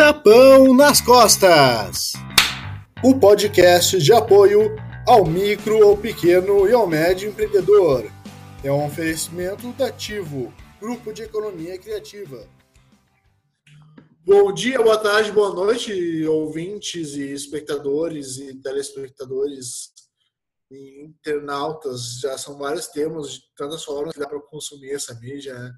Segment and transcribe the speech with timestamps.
[0.00, 2.14] Tapão nas Costas
[3.04, 4.74] o podcast de apoio
[5.06, 8.10] ao micro, ao pequeno e ao médio empreendedor.
[8.64, 12.48] É um oferecimento da Ativo, Grupo de Economia Criativa.
[14.24, 19.92] Bom dia, boa tarde, boa noite, ouvintes e espectadores e telespectadores
[20.70, 22.20] e internautas.
[22.20, 25.52] Já são vários termos de tantas formas que dá para consumir essa mídia.
[25.58, 25.72] Né?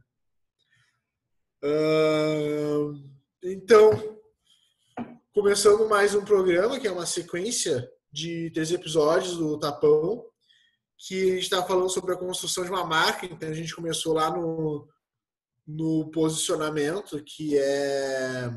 [1.64, 3.11] Uh,
[3.42, 4.20] então,
[5.34, 10.24] começando mais um programa, que é uma sequência de três episódios do Tapão,
[10.96, 13.26] que a gente está falando sobre a construção de uma marca.
[13.26, 14.88] Então, a gente começou lá no,
[15.66, 18.48] no posicionamento, que é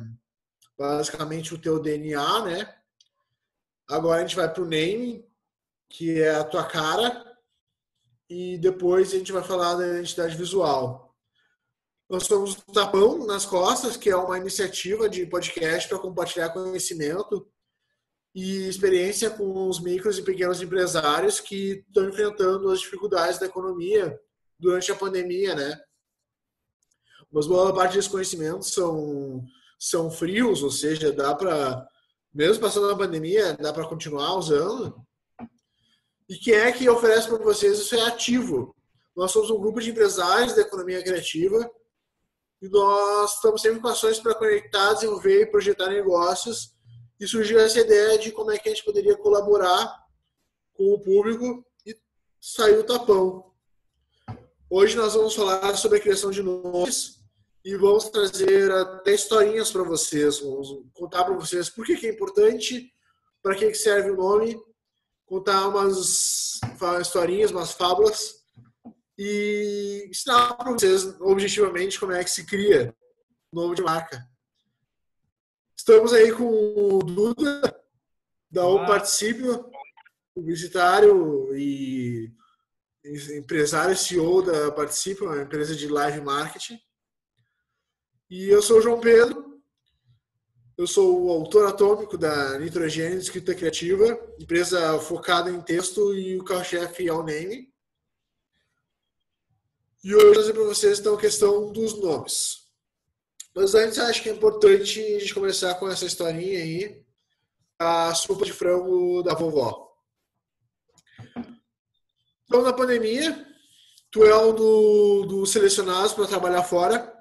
[0.78, 2.76] basicamente o teu DNA, né?
[3.88, 5.26] Agora a gente vai para o name,
[5.90, 7.26] que é a tua cara,
[8.30, 11.05] e depois a gente vai falar da identidade visual.
[12.08, 17.48] Nós somos o Tapão nas Costas, que é uma iniciativa de podcast para compartilhar conhecimento
[18.34, 24.20] e experiência com os micros e pequenos empresários que estão enfrentando as dificuldades da economia
[24.60, 25.82] durante a pandemia, né?
[27.32, 29.44] Mas boa parte desses conhecimentos são,
[29.80, 31.88] são frios, ou seja, dá para,
[32.32, 34.96] mesmo passando a pandemia, dá para continuar usando.
[36.30, 38.76] E quem é que oferece para vocês isso é ativo.
[39.16, 41.68] Nós somos um grupo de empresários da economia criativa
[42.62, 46.74] e nós estamos sempre com ações para conectar, desenvolver e projetar negócios.
[47.20, 50.04] E surgiu essa ideia de como é que a gente poderia colaborar
[50.74, 51.98] com o público e
[52.40, 53.52] saiu o tapão.
[54.70, 57.20] Hoje nós vamos falar sobre a criação de nomes
[57.64, 60.40] e vamos trazer até historinhas para vocês.
[60.40, 62.92] Vamos contar para vocês por que, que é importante,
[63.42, 64.60] para que, que serve o nome,
[65.26, 66.60] contar umas
[67.02, 68.45] historinhas, umas fábulas
[69.18, 72.96] e ensinar para vocês objetivamente como é que se cria
[73.54, 74.28] um nome de marca.
[75.78, 77.62] Estamos aí com o Duda,
[78.50, 79.70] da O Participio,
[80.34, 82.32] publicitário e
[83.38, 86.80] empresário CEO da Participa, uma empresa de live marketing.
[88.30, 89.62] E eu sou o João Pedro,
[90.78, 96.44] eu sou o autor atômico da Nitrogênio Escrita Criativa, empresa focada em texto e o
[96.44, 97.74] carro-chefe é o name.
[100.06, 102.70] E hoje eu vou trazer para vocês então a questão dos nomes.
[103.56, 107.04] Mas antes acho que é importante a gente começar com essa historinha aí,
[107.80, 109.98] a sopa de frango da vovó.
[112.44, 113.48] Então na pandemia,
[114.12, 117.12] tu é um dos do selecionados para trabalhar fora,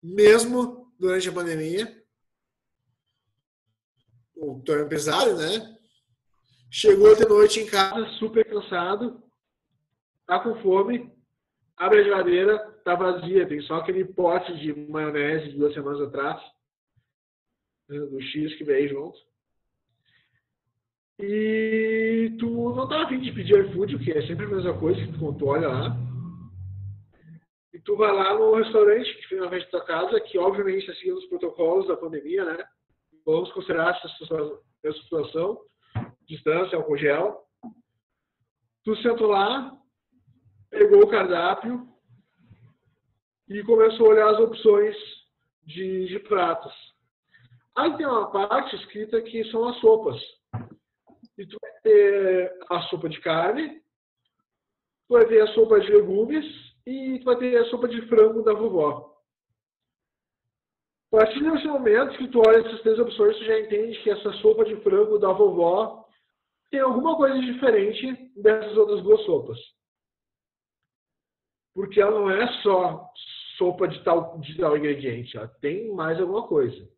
[0.00, 2.04] mesmo durante a pandemia.
[4.64, 5.76] Tu é um empresário, né?
[6.70, 9.20] Chegou de noite em casa super cansado,
[10.24, 11.15] tá com fome,
[11.78, 16.40] a geladeira, tá vazia, tem só aquele pote de maionese de duas semanas atrás,
[17.88, 19.18] né, do X que veio junto.
[21.18, 25.12] E tu não tá afim de pedir iFood, que é sempre a mesma coisa que
[25.12, 25.96] tu olha lá.
[27.72, 30.80] E tu vai lá no restaurante que fica na frente da tua casa, que obviamente
[30.80, 32.64] está seguindo os protocolos da pandemia, né?
[33.24, 33.98] Vamos considerar
[34.82, 35.60] essa situação,
[36.26, 37.44] distância, álcool gel.
[38.84, 39.76] Tu senta lá,
[40.70, 41.86] pegou o cardápio
[43.48, 44.96] e começou a olhar as opções
[45.64, 46.72] de, de pratos.
[47.76, 50.20] Aí tem uma parte escrita que são as sopas.
[51.38, 53.80] E tu vai ter a sopa de carne,
[55.06, 56.44] tu vai ter a sopa de legumes
[56.86, 59.14] e tu vai ter a sopa de frango da vovó.
[61.12, 64.32] A partir desse momento que tu olha essas três opções, tu já entende que essa
[64.34, 66.04] sopa de frango da vovó
[66.70, 69.75] tem alguma coisa diferente dessas outras duas sopas
[71.76, 73.06] porque ela não é só
[73.58, 76.88] sopa de tal, de tal ingrediente, ela tem mais alguma coisa.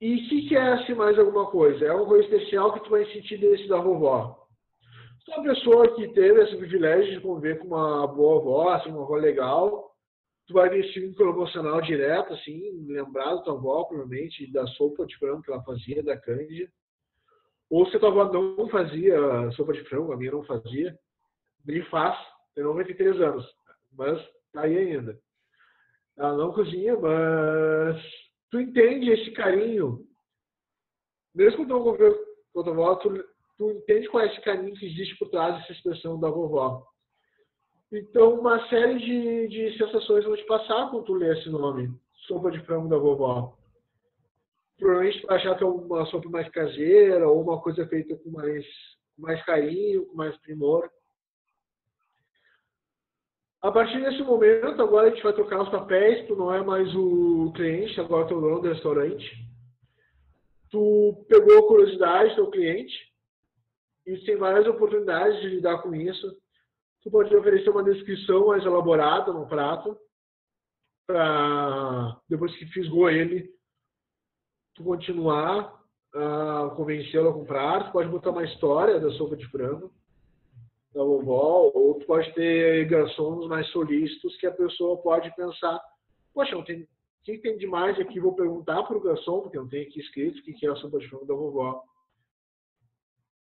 [0.00, 1.84] E o que, que é esse mais alguma coisa?
[1.84, 4.46] É uma coisa especial que tu vai sentir desse da vovó.
[5.28, 9.02] É uma pessoa que teve esse privilégio de conviver com uma boa avó, assim, uma
[9.02, 9.90] avó legal,
[10.46, 15.04] tu vai ver esse vínculo emocional direto, assim, lembrar da tua avó, provavelmente, da sopa
[15.06, 16.70] de frango que ela fazia, da cândida.
[17.68, 20.96] Ou se a tua avó não fazia sopa de frango, a minha não fazia,
[21.64, 23.46] bem fácil tem 93 anos,
[23.92, 24.20] mas
[24.52, 25.18] tá aí ainda.
[26.18, 28.02] Ela não cozinha, mas
[28.50, 30.06] tu entende esse carinho.
[31.34, 32.18] Mesmo quando eu convivo
[32.52, 33.24] com a tua tu,
[33.56, 36.86] tu entende qual é esse carinho que existe por trás dessa expressão da vovó.
[37.92, 41.90] Então, uma série de, de sensações vão te passar quando tu lê esse nome.
[42.26, 43.56] Sopa de frango da vovó.
[44.78, 48.30] Provavelmente tu vai achar que é uma sopa mais caseira ou uma coisa feita com
[48.30, 48.64] mais,
[49.18, 50.88] mais carinho, com mais primor.
[53.62, 56.88] A partir desse momento, agora a gente vai trocar os papéis, tu não é mais
[56.94, 59.36] o cliente, agora tu é o dono do restaurante.
[60.70, 62.94] Tu pegou a curiosidade do teu cliente
[64.06, 66.26] e tem várias oportunidades de lidar com isso.
[67.02, 69.94] Tu pode oferecer uma descrição mais elaborada no prato,
[71.06, 73.50] para depois que fisgou ele,
[74.74, 75.78] tu continuar
[76.14, 77.86] a convencê-lo a comprar.
[77.86, 79.92] Tu pode botar uma história da sopa de frango
[80.92, 85.80] da vovó, ou tu pode ter garçons mais solícitos que a pessoa pode pensar,
[86.34, 86.88] poxa, não tem, o
[87.24, 88.18] que tem de mais aqui?
[88.18, 90.98] Vou perguntar para o garçom, porque não tem aqui escrito o que é a sopa
[90.98, 91.82] de frango da vovó.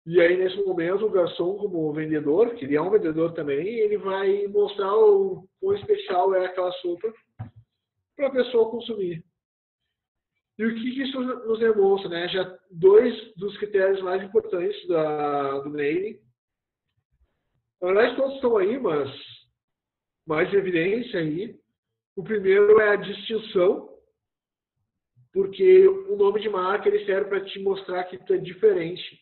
[0.06, 3.98] E aí, nesse momento, o garçom, como vendedor, que ele é um vendedor também, ele
[3.98, 7.12] vai mostrar o quão especial é aquela sopa
[8.16, 9.24] para a pessoa consumir.
[10.58, 12.08] E o que, isso nos demonstra?
[12.08, 12.28] Né?
[12.28, 16.18] Já dois dos critérios mais importantes da, do naming
[17.80, 19.10] na verdade, todos estão aí, mas
[20.26, 21.58] mais evidência aí.
[22.16, 23.94] O primeiro é a distinção,
[25.32, 29.20] porque o nome de marca ele serve para te mostrar que tu é diferente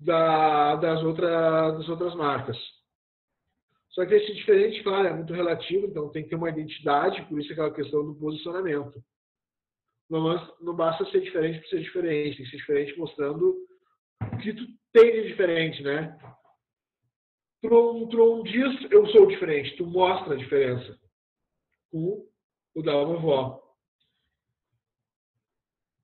[0.00, 2.56] da, das, outra, das outras marcas.
[3.90, 7.38] Só que esse diferente, claro, é muito relativo, então tem que ter uma identidade, por
[7.38, 9.02] isso aquela questão do posicionamento.
[10.08, 13.54] Não, não basta ser diferente para ser diferente, tem que ser diferente mostrando
[14.32, 16.18] o que tu tem de diferente, né?
[17.62, 20.98] Tu não diz eu sou diferente, tu mostra a diferença
[21.90, 22.26] com
[22.74, 23.62] o da vovó.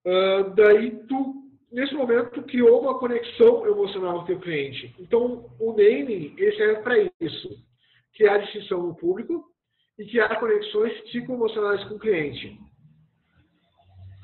[0.06, 1.34] Uh, daí tu,
[1.72, 4.94] nesse momento, tu criou uma conexão emocional com o teu cliente.
[4.98, 7.48] Então, o naming, ele serve para isso.
[8.14, 9.44] Criar distinção no público
[9.98, 12.56] e criar conexões psicoemocionais com o cliente.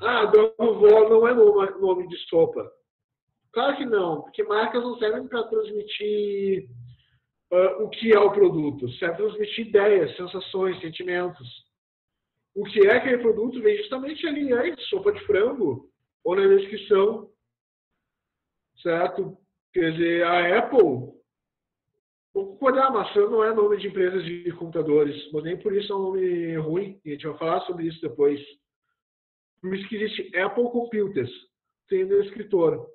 [0.01, 1.33] Ah, da vovó não é
[1.77, 2.71] nome de sopa.
[3.51, 6.67] Claro que não, porque marcas não servem para transmitir
[7.55, 11.47] uh, o que é o produto, serve para transmitir ideias, sensações, sentimentos.
[12.53, 15.89] O que é aquele produto vem justamente ali antes, sopa de frango,
[16.23, 17.29] ou na descrição,
[18.81, 19.37] certo?
[19.73, 21.13] Quer dizer, a Apple,
[22.33, 25.95] vou concordar, maçã não é nome de empresas de computadores, mas nem por isso é
[25.95, 28.39] um nome ruim, e a gente vai falar sobre isso depois.
[29.61, 31.31] Por isso que existe Apple Computers,
[31.87, 32.87] tem no escritor,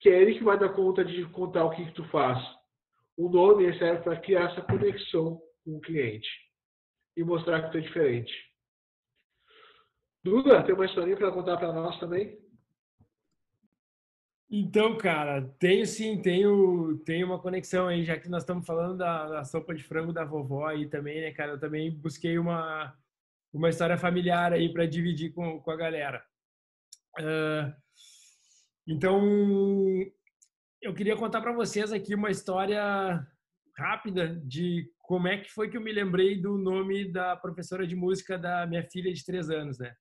[0.00, 2.38] que é ele que vai dar conta de contar o que, que tu faz.
[3.16, 6.28] O nome serve para criar essa conexão com o cliente
[7.16, 8.32] e mostrar que tu é diferente.
[10.22, 12.38] Duda, tem uma historinha para contar para nós também?
[14.50, 19.28] Então, cara, tenho sim, tenho, tenho uma conexão aí, já que nós estamos falando da,
[19.28, 21.52] da, sopa de frango da vovó aí também, né, cara?
[21.52, 22.96] Eu também busquei uma,
[23.52, 26.24] uma história familiar aí para dividir com, com a galera.
[27.18, 27.74] Uh,
[28.86, 29.20] então,
[30.86, 32.80] eu queria contar para vocês aqui uma história
[33.76, 37.96] rápida de como é que foi que eu me lembrei do nome da professora de
[37.96, 39.92] música da minha filha de três anos, né?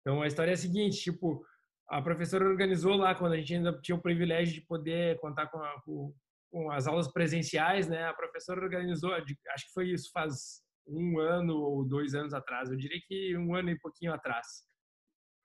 [0.00, 1.46] Então a história é a seguinte, tipo,
[1.88, 5.58] a professora organizou lá quando a gente ainda tinha o privilégio de poder contar com,
[5.58, 6.12] a, com,
[6.50, 8.02] com as aulas presenciais, né?
[8.06, 12.76] A professora organizou, acho que foi isso faz um ano ou dois anos atrás, eu
[12.76, 14.64] diria que um ano e pouquinho atrás.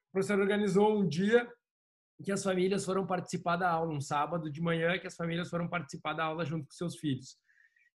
[0.10, 1.48] A professora organizou um dia
[2.24, 5.68] que as famílias foram participar da aula, um sábado de manhã, que as famílias foram
[5.68, 7.38] participar da aula junto com seus filhos.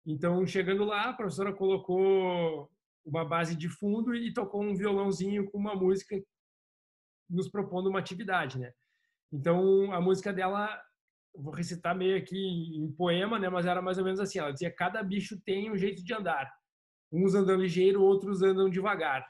[0.05, 2.69] Então, chegando lá, a professora colocou
[3.05, 6.21] uma base de fundo e tocou um violãozinho com uma música
[7.29, 8.73] nos propondo uma atividade, né?
[9.31, 10.81] Então, a música dela,
[11.35, 13.49] vou recitar meio aqui em poema, né?
[13.49, 16.51] Mas era mais ou menos assim, ela dizia, cada bicho tem um jeito de andar.
[17.11, 19.25] Uns andam ligeiro, outros andam devagar.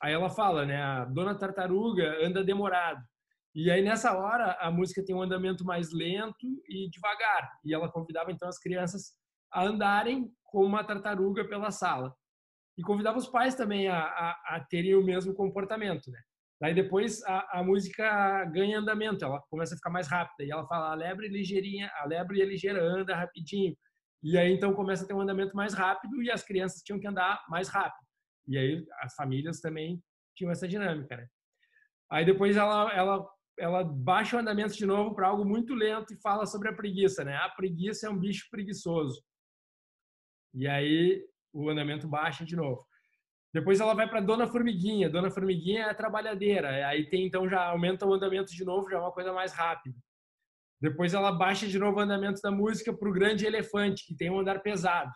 [0.00, 0.80] Aí ela fala, né?
[0.80, 3.04] A dona tartaruga anda demorado.
[3.54, 7.50] E aí nessa hora a música tem um andamento mais lento e devagar.
[7.64, 9.12] E ela convidava então as crianças
[9.52, 12.14] a andarem como uma tartaruga pela sala.
[12.78, 16.20] E convidava os pais também a, a, a terem o mesmo comportamento, né?
[16.60, 20.44] Daí depois a, a, música ganha andamento, ela começa a ficar mais rápida.
[20.44, 23.74] E ela fala, a lebre ligeirinha, a lebre é ligeira, anda rapidinho.
[24.22, 27.08] E aí então começa a ter um andamento mais rápido e as crianças tinham que
[27.08, 28.06] andar mais rápido.
[28.46, 30.02] E aí as famílias também
[30.36, 31.26] tinham essa dinâmica, né?
[32.10, 33.26] Aí depois ela, ela
[33.60, 37.22] ela baixa o andamento de novo para algo muito lento e fala sobre a preguiça,
[37.22, 37.36] né?
[37.36, 39.22] A preguiça é um bicho preguiçoso.
[40.54, 42.86] E aí o andamento baixa de novo.
[43.52, 45.10] Depois ela vai para Dona Formiguinha.
[45.10, 46.86] Dona Formiguinha é trabalhadeira.
[46.88, 49.96] Aí tem então já aumenta o andamento de novo, já é uma coisa mais rápida.
[50.80, 54.30] Depois ela baixa de novo o andamento da música para o Grande Elefante, que tem
[54.30, 55.12] um andar pesado.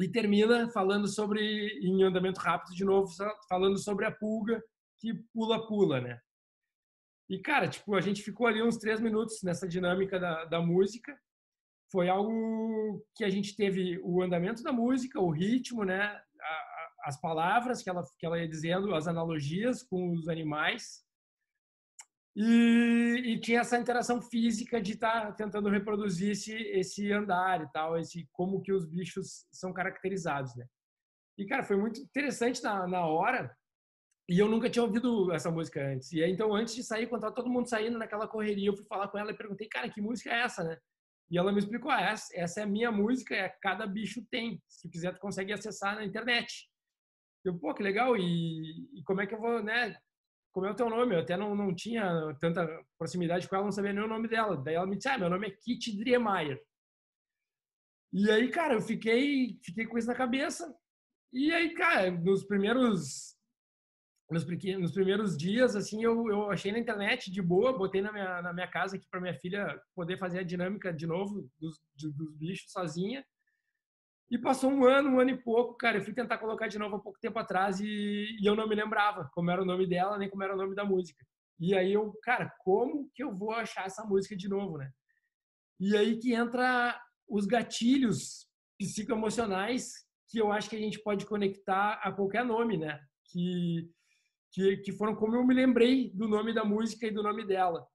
[0.00, 1.40] E termina falando sobre,
[1.82, 3.10] em andamento rápido de novo,
[3.48, 4.62] falando sobre a pulga
[5.00, 6.20] que pula-pula, né?
[7.28, 11.16] E, cara, tipo, a gente ficou ali uns três minutos nessa dinâmica da, da música,
[11.90, 16.20] foi algo que a gente teve o andamento da música, o ritmo, né?
[17.04, 21.04] as palavras que ela, que ela ia dizendo, as analogias com os animais.
[22.34, 27.70] E, e tinha essa interação física de estar tá tentando reproduzir esse, esse andar e
[27.72, 30.64] tal, esse como que os bichos são caracterizados, né?
[31.36, 33.54] E, cara, foi muito interessante na, na hora,
[34.28, 36.12] e eu nunca tinha ouvido essa música antes.
[36.12, 38.84] E aí, então, antes de sair, quando tava todo mundo saindo naquela correria, eu fui
[38.86, 40.78] falar com ela e perguntei, cara, que música é essa, né?
[41.30, 44.62] E ela me explicou, ah, essa, essa é a minha música, é cada bicho tem.
[44.68, 46.68] Se quiser, tu consegue acessar na internet.
[47.44, 49.96] Eu, pô, que legal, e, e como é que eu vou, né?
[50.52, 51.14] Como é o teu nome?
[51.14, 54.56] Eu até não, não tinha tanta proximidade com ela, não sabia nem o nome dela.
[54.56, 56.62] Daí ela me disse, ah, meu nome é Kit Driemeyer.
[58.12, 60.72] E aí, cara, eu fiquei, fiquei com isso na cabeça.
[61.32, 63.34] E aí, cara, nos primeiros
[64.32, 64.46] nos,
[64.78, 68.52] nos primeiros dias, assim, eu, eu achei na internet de boa, botei na minha, na
[68.52, 72.70] minha casa aqui para minha filha poder fazer a dinâmica de novo dos, dos bichos
[72.70, 73.24] sozinha.
[74.30, 75.98] E passou um ano, um ano e pouco, cara.
[75.98, 78.74] Eu fui tentar colocar de novo há pouco tempo atrás e, e eu não me
[78.74, 81.22] lembrava como era o nome dela, nem como era o nome da música.
[81.60, 84.90] E aí eu, cara, como que eu vou achar essa música de novo, né?
[85.78, 86.98] E aí que entra
[87.28, 88.48] os gatilhos
[88.78, 89.92] psicoemocionais
[90.28, 92.98] que eu acho que a gente pode conectar a qualquer nome, né?
[93.26, 93.86] Que,
[94.52, 97.86] que, que foram como eu me lembrei do nome da música e do nome dela.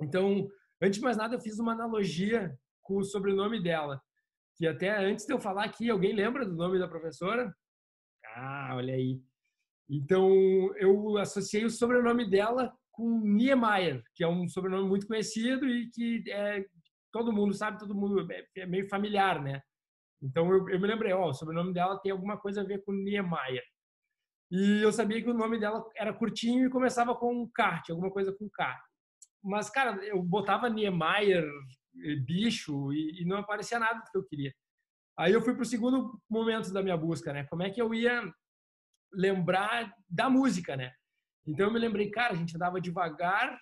[0.00, 0.48] Então,
[0.82, 4.00] antes de mais nada, eu fiz uma analogia com o sobrenome dela.
[4.56, 7.52] Que até antes de eu falar aqui, alguém lembra do nome da professora?
[8.36, 9.20] Ah, olha aí.
[9.88, 10.28] Então,
[10.76, 16.24] eu associei o sobrenome dela com Niemeyer, que é um sobrenome muito conhecido e que
[16.30, 16.64] é,
[17.12, 19.60] todo mundo sabe, todo mundo é, é meio familiar, né?
[20.22, 22.92] Então eu, eu me lembrei, ó, o sobrenome dela tem alguma coisa a ver com
[22.92, 23.62] Niemeyer.
[24.54, 28.12] E eu sabia que o nome dela era curtinho e começava com K, tinha alguma
[28.12, 28.80] coisa com K.
[29.42, 34.24] Mas, cara, eu botava Niemeyer, eh, bicho, e, e não aparecia nada do que eu
[34.24, 34.54] queria.
[35.18, 37.42] Aí eu fui para o segundo momento da minha busca, né?
[37.50, 38.22] Como é que eu ia
[39.12, 40.92] lembrar da música, né?
[41.44, 43.58] Então eu me lembrei, cara, a gente andava devagar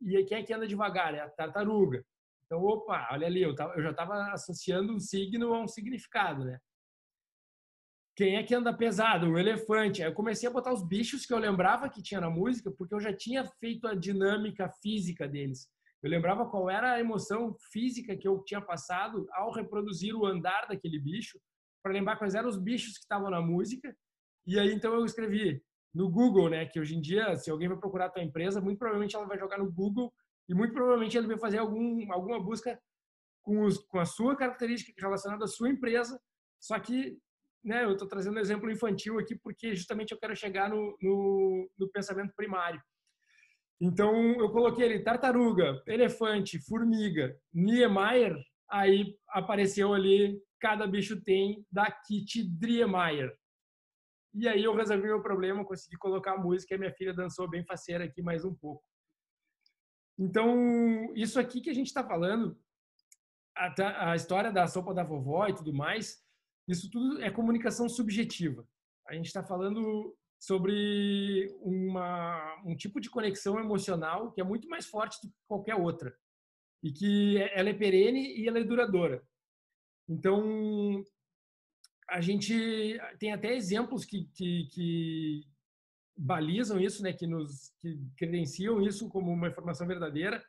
[0.00, 1.14] e quem é que anda devagar?
[1.14, 2.04] É a tartaruga.
[2.46, 6.44] Então, opa, olha ali, eu, tava, eu já estava associando um signo a um significado,
[6.44, 6.58] né?
[8.14, 9.26] Quem é que anda pesado?
[9.26, 10.02] O elefante.
[10.02, 12.94] Aí eu comecei a botar os bichos que eu lembrava que tinha na música, porque
[12.94, 15.68] eu já tinha feito a dinâmica física deles.
[16.02, 20.66] Eu lembrava qual era a emoção física que eu tinha passado ao reproduzir o andar
[20.68, 21.38] daquele bicho,
[21.82, 23.96] para lembrar quais eram os bichos que estavam na música.
[24.46, 25.62] E aí então eu escrevi
[25.94, 28.78] no Google, né, que hoje em dia, se alguém vai procurar a tua empresa, muito
[28.78, 30.12] provavelmente ela vai jogar no Google
[30.48, 32.80] e muito provavelmente ele vai fazer algum, alguma busca
[33.42, 36.20] com, os, com a sua característica relacionada à sua empresa,
[36.58, 37.18] só que
[37.64, 41.70] né, eu estou trazendo um exemplo infantil aqui porque justamente eu quero chegar no, no,
[41.78, 42.80] no pensamento primário.
[43.80, 48.36] Então, eu coloquei ali tartaruga, elefante, formiga, Niemeyer,
[48.70, 53.36] aí apareceu ali, cada bicho tem, da Kit Driemeyer.
[54.34, 57.64] E aí eu resolvi meu problema, consegui colocar a música e minha filha dançou bem
[57.64, 58.82] faceira aqui mais um pouco.
[60.18, 62.56] Então, isso aqui que a gente está falando,
[63.56, 66.22] a, a, história da sopa da vovó e tudo mais,
[66.72, 68.66] isso tudo é comunicação subjetiva.
[69.06, 74.86] A gente está falando sobre uma, um tipo de conexão emocional que é muito mais
[74.86, 76.16] forte do que qualquer outra
[76.82, 79.22] e que é, ela é perene e ela é duradoura.
[80.08, 81.04] Então,
[82.10, 85.46] a gente tem até exemplos que, que, que
[86.16, 90.44] balizam isso, né, que nos que credenciam isso como uma informação verdadeira,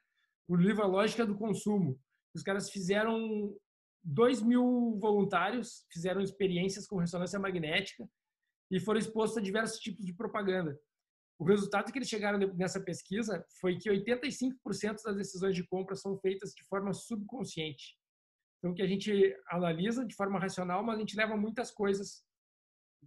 [0.48, 2.00] o livro A Lógica do Consumo.
[2.36, 3.56] Os caras fizeram
[4.04, 8.08] dois mil voluntários, fizeram experiências com ressonância magnética
[8.70, 10.78] e foram expostos a diversos tipos de propaganda.
[11.40, 16.18] O resultado que eles chegaram nessa pesquisa foi que 85% das decisões de compra são
[16.18, 17.98] feitas de forma subconsciente.
[18.60, 22.24] Então, que a gente analisa de forma racional, mas a gente leva muitas coisas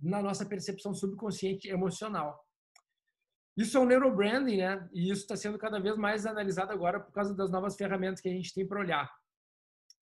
[0.03, 2.45] na nossa percepção subconsciente emocional.
[3.57, 4.89] Isso é um neurobranding, né?
[4.93, 8.29] E isso está sendo cada vez mais analisado agora por causa das novas ferramentas que
[8.29, 9.11] a gente tem para olhar.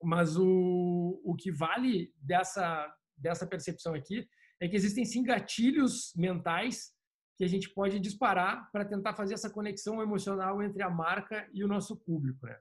[0.02, 4.28] Mas o, o que vale dessa, dessa percepção aqui
[4.60, 6.92] é que existem sim gatilhos mentais
[7.36, 11.64] que a gente pode disparar para tentar fazer essa conexão emocional entre a marca e
[11.64, 12.46] o nosso público.
[12.46, 12.56] Né?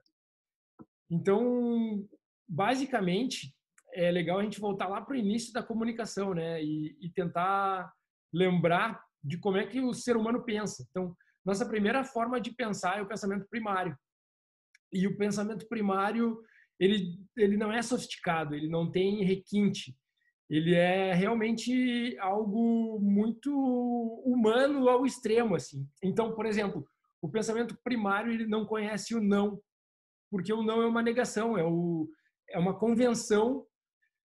[1.10, 2.08] Então,
[2.48, 3.54] basicamente,
[3.92, 6.62] é legal a gente voltar lá para o início da comunicação né?
[6.62, 7.92] E, e tentar
[8.32, 10.84] lembrar de como é que o ser humano pensa.
[10.90, 13.96] Então, nossa primeira forma de pensar é o pensamento primário.
[14.92, 16.40] E o pensamento primário,
[16.78, 19.96] ele, ele não é sofisticado, ele não tem requinte.
[20.50, 23.50] Ele é realmente algo muito
[24.24, 25.88] humano ao extremo, assim.
[26.02, 26.86] Então, por exemplo,
[27.22, 29.60] o pensamento primário, ele não conhece o não,
[30.30, 32.08] porque o não é uma negação, é o,
[32.50, 33.66] é uma convenção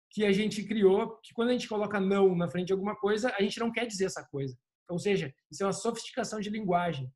[0.10, 3.32] que a gente criou, que quando a gente coloca não na frente de alguma coisa,
[3.38, 4.58] a gente não quer dizer essa coisa.
[4.89, 7.12] Ou seja, isso é uma sofisticação de linguagem.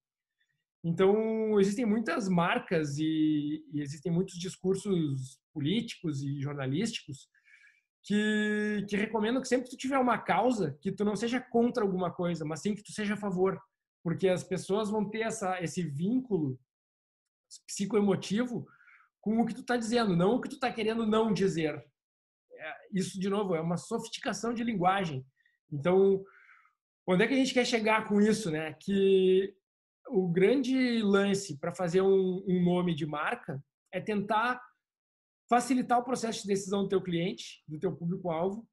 [0.83, 7.29] Então, existem muitas marcas e, e existem muitos discursos políticos e jornalísticos
[8.03, 11.83] que, que recomendam que sempre que tu tiver uma causa, que tu não seja contra
[11.83, 13.61] alguma coisa, mas sim que tu seja a favor.
[14.03, 16.59] Porque as pessoas vão ter essa, esse vínculo
[17.67, 18.67] psicoemotivo
[19.19, 21.75] com o que tu está dizendo, não o que tu está querendo não dizer.
[22.53, 25.23] É, isso, de novo, é uma sofisticação de linguagem.
[25.71, 26.23] Então,
[27.05, 28.73] onde é que a gente quer chegar com isso, né?
[28.73, 29.55] Que
[30.07, 34.61] o grande lance para fazer um, um, nome de marca é tentar
[35.49, 38.67] facilitar o processo de decisão do teu cliente, do teu público-alvo,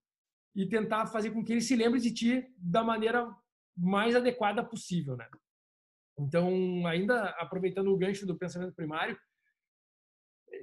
[0.54, 3.28] e tentar fazer com que ele se lembre de ti da maneira
[3.76, 5.28] mais adequada possível, né?
[6.18, 9.16] Então, ainda aproveitando o gancho do pensamento primário,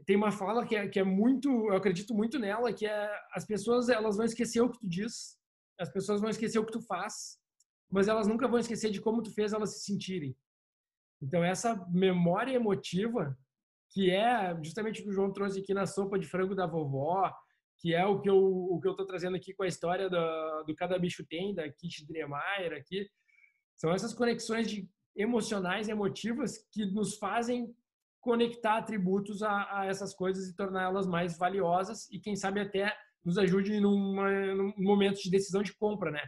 [0.05, 3.45] tem uma fala que é, que é muito, eu acredito muito nela, que é as
[3.45, 5.39] pessoas elas vão esquecer o que tu diz,
[5.79, 7.39] as pessoas vão esquecer o que tu faz,
[7.89, 10.35] mas elas nunca vão esquecer de como tu fez elas se sentirem.
[11.21, 13.37] Então essa memória emotiva,
[13.91, 17.33] que é justamente o que o João trouxe aqui na sopa de frango da vovó,
[17.79, 20.63] que é o que eu o que eu tô trazendo aqui com a história do,
[20.63, 23.07] do cada bicho tem da Kit Dremeyer aqui,
[23.75, 27.73] são essas conexões de emocionais, emotivas que nos fazem
[28.19, 33.37] conectar atributos a, a essas coisas e torná-las mais valiosas e quem sabe até nos
[33.37, 36.21] ajude num momento de decisão de compra, né?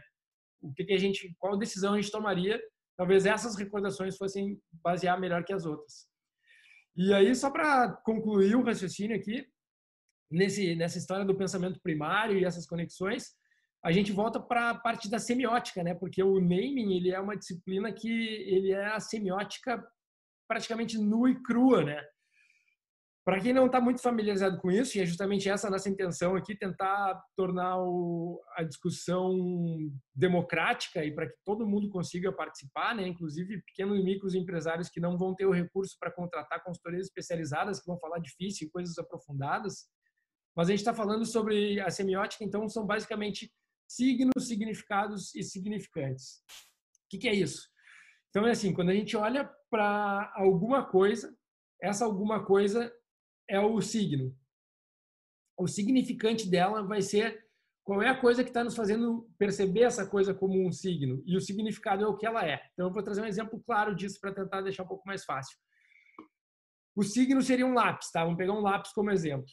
[0.60, 2.60] O que, que a gente, qual decisão a gente tomaria?
[2.98, 6.08] Talvez essas recordações fossem basear melhor que as outras.
[6.96, 9.46] E aí, só para concluir o raciocínio aqui,
[10.28, 13.36] nesse, nessa história do pensamento primário e essas conexões,
[13.84, 15.94] a gente volta para a parte da semiótica, né?
[15.94, 19.80] Porque o naming ele é uma disciplina que ele é a semiótica
[20.48, 22.04] praticamente nua e crua, né?
[23.28, 26.34] Para quem não está muito familiarizado com isso, e é justamente essa a nossa intenção
[26.34, 29.36] aqui, tentar tornar o, a discussão
[30.14, 33.06] democrática e para que todo mundo consiga participar, né?
[33.06, 37.80] inclusive pequenos e micros empresários que não vão ter o recurso para contratar consultorias especializadas,
[37.80, 39.90] que vão falar difícil coisas aprofundadas.
[40.56, 43.52] Mas a gente está falando sobre a semiótica, então são basicamente
[43.86, 46.36] signos, significados e significantes.
[47.04, 47.68] O que, que é isso?
[48.30, 51.30] Então é assim, quando a gente olha para alguma coisa,
[51.78, 52.90] essa alguma coisa
[53.48, 54.36] é o signo.
[55.58, 57.44] O significante dela vai ser
[57.84, 61.36] qual é a coisa que está nos fazendo perceber essa coisa como um signo e
[61.36, 62.60] o significado é o que ela é.
[62.72, 65.56] Então eu vou trazer um exemplo claro disso para tentar deixar um pouco mais fácil.
[66.94, 68.24] O signo seria um lápis, tá?
[68.24, 69.46] Vamos pegar um lápis como exemplo.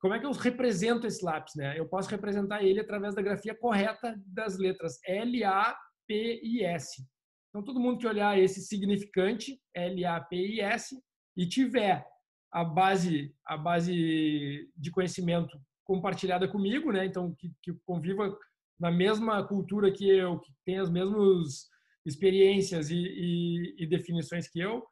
[0.00, 1.78] como é que eu represento esse lápis, né?
[1.78, 7.02] Eu posso representar ele através da grafia correta das letras L, A, P e S.
[7.48, 10.96] Então, todo mundo que olhar esse significante, L-A-P-I-S,
[11.36, 12.06] e tiver
[12.52, 17.04] a base, a base de conhecimento compartilhada comigo, né?
[17.06, 18.36] Então, que, que conviva
[18.78, 21.68] na mesma cultura que eu, que tem as mesmas
[22.04, 24.84] experiências e, e, e definições que eu,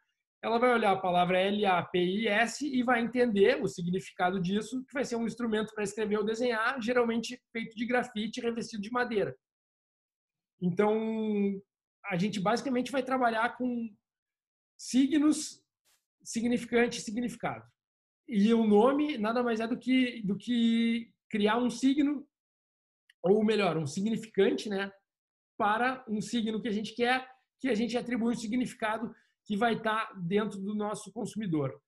[0.42, 5.16] ela vai olhar a palavra L-A-P-I-S e vai entender o significado disso, que vai ser
[5.16, 9.37] um instrumento para escrever ou desenhar, geralmente feito de grafite revestido de madeira.
[10.61, 11.61] Então,
[12.07, 13.88] a gente basicamente vai trabalhar com
[14.77, 15.61] signos,
[16.29, 17.64] significante e significado.
[18.29, 22.27] E o nome nada mais é do que, do que criar um signo,
[23.23, 24.93] ou melhor, um significante, né?
[25.57, 27.27] Para um signo que a gente quer,
[27.59, 29.14] que a gente atribui um significado
[29.47, 31.81] que vai estar dentro do nosso consumidor.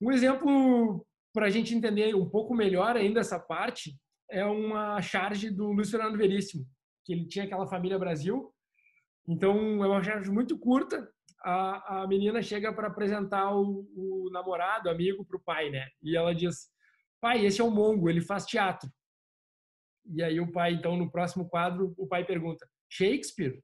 [0.00, 3.94] Um exemplo para a gente entender um pouco melhor ainda essa parte
[4.30, 6.66] é uma charge do Luiz Fernando Veríssimo,
[7.04, 8.52] que ele tinha aquela família Brasil,
[9.30, 11.08] então, é uma charge muito curta.
[11.42, 15.88] A, a menina chega para apresentar o, o namorado, amigo, para o pai, né?
[16.02, 16.70] E ela diz:
[17.20, 18.90] Pai, esse é o Mongo, ele faz teatro.
[20.06, 23.62] E aí o pai, então, no próximo quadro, o pai pergunta: Shakespeare?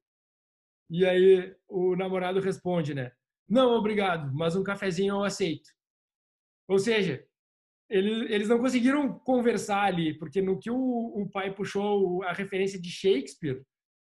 [0.88, 3.12] E aí o namorado responde, né?
[3.48, 5.68] Não, obrigado, mas um cafezinho eu aceito.
[6.68, 7.24] Ou seja,
[7.88, 12.80] ele, eles não conseguiram conversar ali, porque no que o, o pai puxou a referência
[12.80, 13.64] de Shakespeare,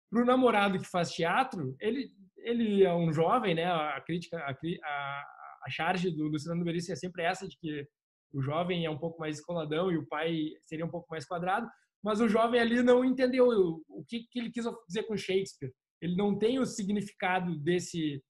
[0.10, 2.12] para o namorado que faz teatro, ele,
[2.48, 3.66] ele é um jovem, né?
[3.66, 5.26] A crítica, a, a,
[5.66, 7.86] a charge do Luciano Veríssimo é sempre essa de que
[8.34, 11.70] o jovem é um pouco mais escoladão e o pai seria um pouco mais quadrado,
[12.04, 15.74] mas o jovem ali não entendeu o, o que, que ele quis dizer com Shakespeare.
[16.02, 18.24] Ele não tem o significado desse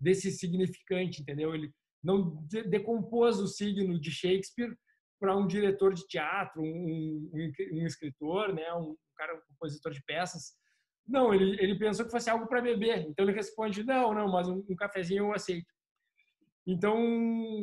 [0.00, 1.54] desse significante, entendeu?
[1.54, 1.70] Ele
[2.02, 4.76] não de, decompôs o signo de Shakespeare
[5.20, 8.72] para um diretor de teatro, um, um, um escritor, né?
[8.74, 10.60] Um cara, um compositor de peças
[11.06, 13.00] não, ele, ele pensou que fosse algo para beber.
[13.08, 15.66] Então ele responde: não, não, mas um, um, cafezinho eu aceito.
[16.66, 16.96] Então,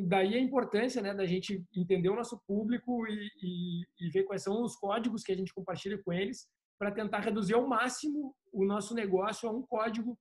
[0.07, 4.43] daí a importância né, da gente entender o nosso público e, e, e ver quais
[4.43, 6.47] são os códigos que a gente compartilha com eles
[6.77, 10.17] para tentar reduzir ao máximo o nosso negócio a um código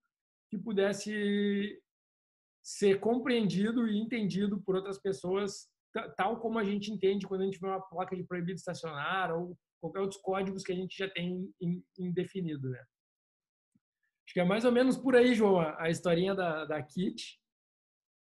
[0.49, 1.81] que pudesse
[2.63, 5.69] ser compreendido e entendido por outras pessoas,
[6.17, 9.57] tal como a gente entende quando a gente vê uma placa de proibido estacionar ou
[9.81, 11.51] qualquer outros códigos que a gente já tem
[11.99, 12.85] indefinido, né?
[14.29, 17.41] Acho que é mais ou menos por aí, João, a historinha da, da Kit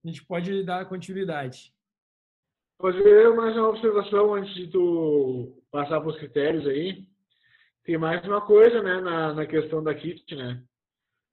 [0.03, 1.71] a gente pode dar continuidade.
[2.81, 7.07] Fazer mais uma observação antes de tu passar para os critérios aí.
[7.85, 10.65] Tem mais uma coisa, né, na, na questão da kit, né?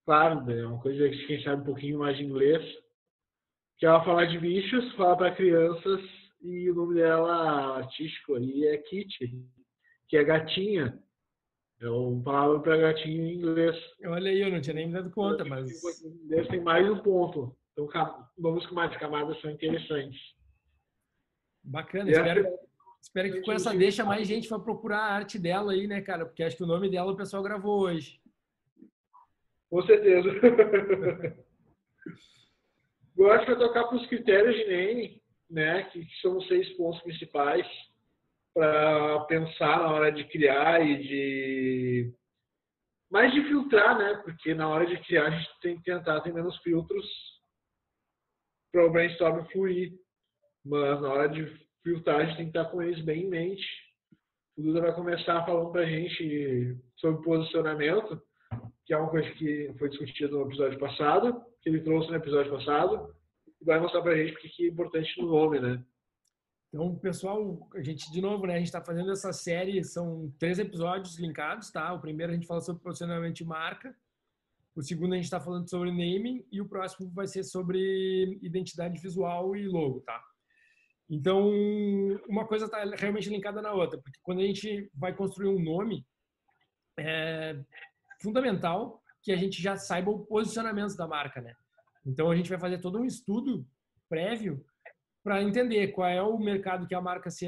[0.05, 2.61] Claro, é uma coisa que quem sabe um pouquinho mais de inglês,
[3.77, 6.01] que ela fala de bichos, fala para crianças
[6.41, 9.41] e o nome dela artístico aí é Kitty,
[10.09, 11.01] que é gatinha.
[11.81, 13.75] É uma palavra para gatinho em inglês.
[14.05, 15.81] Olha aí, eu não tinha nem me dado conta, mas.
[16.49, 17.55] Tem mais um ponto.
[17.71, 17.87] Então,
[18.37, 20.19] vamos com mais camadas são interessantes.
[21.63, 22.59] Bacana, espero,
[23.01, 26.25] espero que com essa deixa mais gente vai procurar a arte dela aí, né, cara?
[26.25, 28.19] Porque acho que o nome dela o pessoal gravou hoje.
[29.69, 30.29] Com certeza.
[33.15, 37.67] Gosto de tocar para os critérios de name, né, que são os seis pontos principais
[38.59, 42.13] para pensar na hora de criar e de
[43.09, 44.15] mais de filtrar, né?
[44.25, 47.05] Porque na hora de criar a gente tem que tentar ter menos filtros
[48.69, 49.93] para o brainstorm fluir.
[50.65, 51.45] Mas na hora de
[51.81, 53.65] filtrar, a gente tem que estar com eles bem em mente.
[54.57, 58.21] O Duda vai começar falando para a gente sobre posicionamento,
[58.85, 62.51] que é uma coisa que foi discutida no episódio passado, que ele trouxe no episódio
[62.51, 63.15] passado,
[63.61, 65.81] e vai mostrar para a gente porque que é importante no nome, né?
[66.71, 70.59] Então, pessoal, a gente, de novo, né, a gente está fazendo essa série, são três
[70.59, 71.91] episódios linkados, tá?
[71.93, 73.95] O primeiro a gente fala sobre posicionamento de marca,
[74.75, 79.01] o segundo a gente está falando sobre naming e o próximo vai ser sobre identidade
[79.01, 80.23] visual e logo, tá?
[81.09, 81.51] Então,
[82.27, 86.05] uma coisa está realmente linkada na outra, porque quando a gente vai construir um nome,
[86.99, 87.59] é
[88.21, 91.55] fundamental que a gente já saiba o posicionamento da marca, né?
[92.05, 93.67] Então, a gente vai fazer todo um estudo
[94.07, 94.63] prévio
[95.29, 97.45] para entender qual é o mercado que a marca se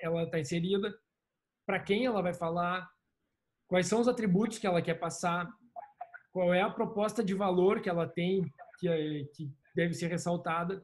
[0.00, 0.98] ela está inserida,
[1.66, 2.88] para quem ela vai falar,
[3.66, 5.46] quais são os atributos que ela quer passar,
[6.32, 8.42] qual é a proposta de valor que ela tem,
[8.78, 10.82] que, que deve ser ressaltada.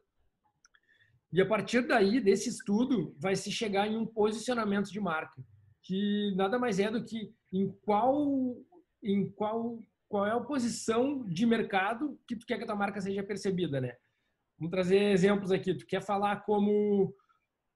[1.32, 5.42] E a partir daí, desse estudo, vai se chegar em um posicionamento de marca,
[5.82, 8.54] que nada mais é do que em qual,
[9.02, 13.00] em qual, qual é a posição de mercado que tu quer que a tua marca
[13.00, 13.96] seja percebida, né?
[14.58, 15.74] Vamos trazer exemplos aqui.
[15.74, 17.14] Tu quer falar como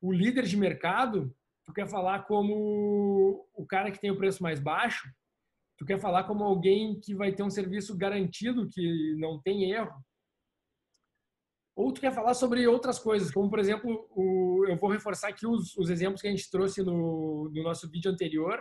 [0.01, 4.61] o líder de mercado, tu quer falar como o cara que tem o preço mais
[4.61, 5.09] baixo,
[5.77, 9.95] tu quer falar como alguém que vai ter um serviço garantido, que não tem erro,
[11.79, 15.47] ou tu quer falar sobre outras coisas, como por exemplo, o, eu vou reforçar aqui
[15.47, 18.61] os, os exemplos que a gente trouxe no, no nosso vídeo anterior,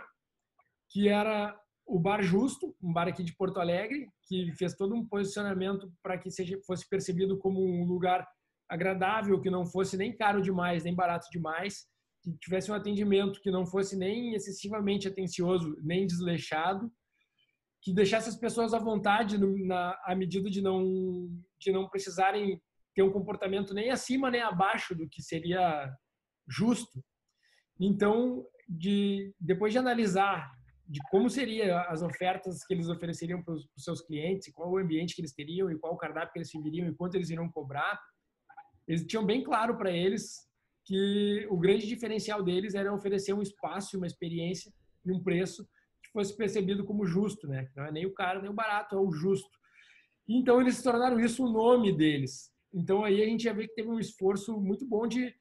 [0.88, 5.06] que era o Bar Justo, um bar aqui de Porto Alegre, que fez todo um
[5.06, 8.28] posicionamento para que seja, fosse percebido como um lugar
[8.68, 11.86] agradável, que não fosse nem caro demais, nem barato demais,
[12.22, 16.92] que tivesse um atendimento que não fosse nem excessivamente atencioso, nem desleixado,
[17.80, 22.60] que deixasse as pessoas à vontade na à medida de não de não precisarem
[22.94, 25.90] ter um comportamento nem acima nem abaixo do que seria
[26.46, 27.02] justo.
[27.80, 30.50] Então, de depois de analisar
[30.88, 35.14] de como seriam as ofertas que eles ofereceriam para os seus clientes, qual o ambiente
[35.14, 38.00] que eles teriam e qual o cardápio que eles serviriam e quanto eles iriam cobrar,
[38.86, 40.48] eles tinham bem claro para eles
[40.86, 44.72] que o grande diferencial deles era oferecer um espaço, uma experiência
[45.04, 45.68] e um preço
[46.02, 47.68] que fosse percebido como justo, né?
[47.76, 49.50] Não é nem o caro nem o barato, é o justo.
[50.26, 52.50] Então eles tornaram isso o nome deles.
[52.72, 55.34] Então aí a gente já vê que teve um esforço muito bom de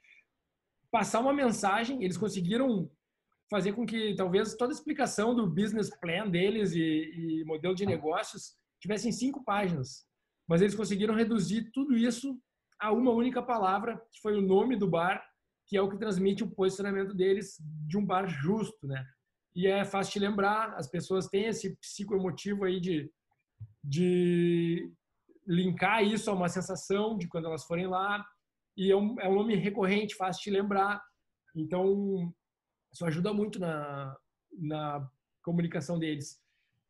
[0.91, 2.03] passar uma mensagem.
[2.03, 2.91] Eles conseguiram
[3.49, 7.85] fazer com que talvez toda a explicação do business plan deles e, e modelo de
[7.85, 10.05] negócios tivessem cinco páginas,
[10.47, 12.39] mas eles conseguiram reduzir tudo isso
[12.79, 15.23] a uma única palavra, que foi o nome do bar,
[15.65, 17.57] que é o que transmite o posicionamento deles
[17.87, 19.05] de um bar justo, né?
[19.57, 23.11] e é fácil de lembrar, as pessoas têm esse psicoemotivo aí de,
[23.83, 24.93] de
[25.47, 28.23] linkar isso a uma sensação de quando elas forem lá,
[28.77, 31.03] e é um, é um nome recorrente, fácil de lembrar,
[31.55, 32.31] então
[32.91, 34.15] isso ajuda muito na,
[34.51, 35.09] na
[35.41, 36.41] comunicação deles.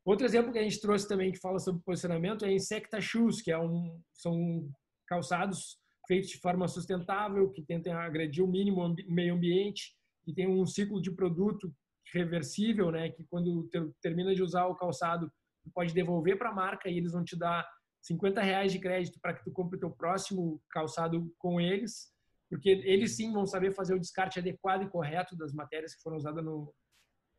[0.06, 3.52] Outro exemplo que a gente trouxe também que fala sobre posicionamento é Insecta Shoes, que
[3.52, 4.70] é um, são
[5.06, 10.66] calçados feitos de forma sustentável, que tentem agredir o mínimo meio ambiente, que tem um
[10.66, 11.74] ciclo de produto
[12.14, 13.10] reversível, né?
[13.10, 13.70] Que quando
[14.02, 15.32] termina de usar o calçado,
[15.74, 17.68] pode devolver para a marca e eles vão te dar
[18.02, 22.10] 50 reais de crédito para que tu compre o teu próximo calçado com eles,
[22.50, 26.18] porque eles sim vão saber fazer o descarte adequado e correto das matérias que foram
[26.18, 26.74] usadas no,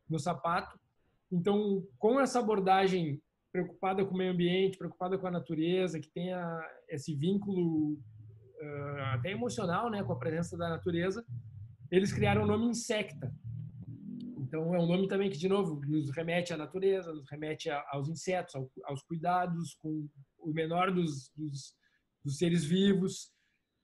[0.07, 0.79] no sapato.
[1.31, 6.61] Então, com essa abordagem preocupada com o meio ambiente, preocupada com a natureza, que tenha
[6.87, 11.25] esse vínculo uh, até emocional, né, com a presença da natureza,
[11.91, 13.33] eles criaram o nome Insecta.
[14.37, 18.09] Então é um nome também que de novo nos remete à natureza, nos remete aos
[18.09, 20.07] insetos, aos cuidados com
[20.39, 21.75] o menor dos, dos,
[22.23, 23.31] dos seres vivos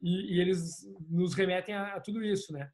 [0.01, 2.69] e, e, eles nos remetem a, a tudo isso, né?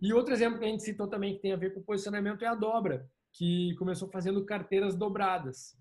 [0.00, 2.46] E outro exemplo que a gente citou também que tem a ver com posicionamento é
[2.46, 5.76] a dobra, que começou fazendo carteiras dobradas.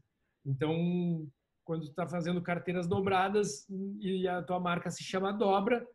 [0.46, 1.28] Então,
[1.64, 3.66] quando está fazendo carteiras dobradas
[4.02, 5.86] e a tua marca se chama Dobra,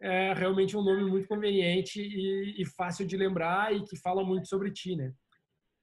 [0.00, 4.48] é realmente um nome muito conveniente e, e fácil de lembrar e que fala muito
[4.48, 5.12] sobre ti, né?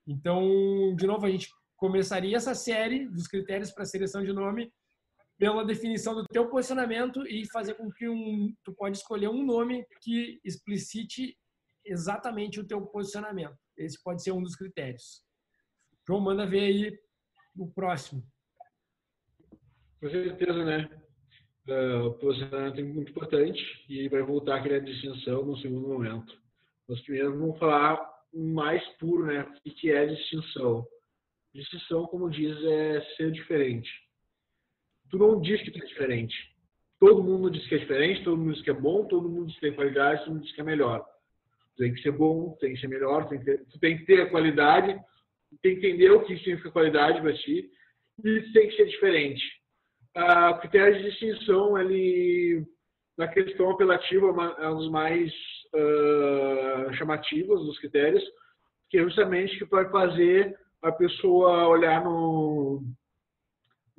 [0.06, 4.72] Então, de novo, a gente começaria essa série dos critérios para seleção de nome
[5.40, 9.86] pela definição do teu posicionamento e fazer com que um, tu pode escolher um nome
[10.02, 11.36] que explicite
[11.86, 13.58] exatamente o teu posicionamento.
[13.78, 15.24] Esse pode ser um dos critérios.
[16.06, 17.00] João, manda ver aí
[17.58, 18.22] o próximo.
[20.02, 20.90] Com certeza, né?
[21.68, 26.38] Uh, o posicionamento é muito importante e vai voltar a criar distinção no segundo momento.
[26.88, 27.98] Mas primeiro vamos falar
[28.34, 29.42] mais puro, né?
[29.44, 30.86] O que é distinção?
[31.54, 33.90] Distinção, como diz, é ser diferente.
[35.10, 36.36] Tu não diz que tu é diferente.
[37.00, 39.56] Todo mundo diz que é diferente, todo mundo diz que é bom, todo mundo diz
[39.56, 41.06] que tem qualidade, todo mundo diz que é melhor.
[41.76, 44.06] Tu tem que ser bom, tem que ser melhor, tem que ter, tu tem que
[44.06, 45.00] ter a qualidade,
[45.62, 47.70] tem que entender o que significa qualidade para ti
[48.24, 49.42] e tem que ser diferente.
[50.14, 52.66] A critério de distinção, ele,
[53.18, 54.28] na questão apelativa,
[54.60, 55.32] é um dos mais
[55.74, 58.24] uh, chamativos dos critérios,
[58.90, 62.84] que é justamente que vai fazer a pessoa olhar no,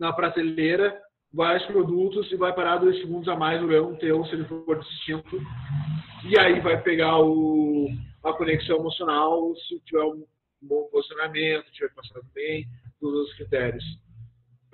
[0.01, 0.99] na prateleira
[1.33, 4.81] vários produtos e vai parar dois segundos a mais olhando um teu se ele for
[4.81, 5.41] distinto.
[6.25, 7.87] E aí vai pegar o,
[8.25, 10.25] a conexão emocional se tiver um
[10.61, 12.67] bom posicionamento, tiver passado bem,
[13.01, 13.85] todos os critérios.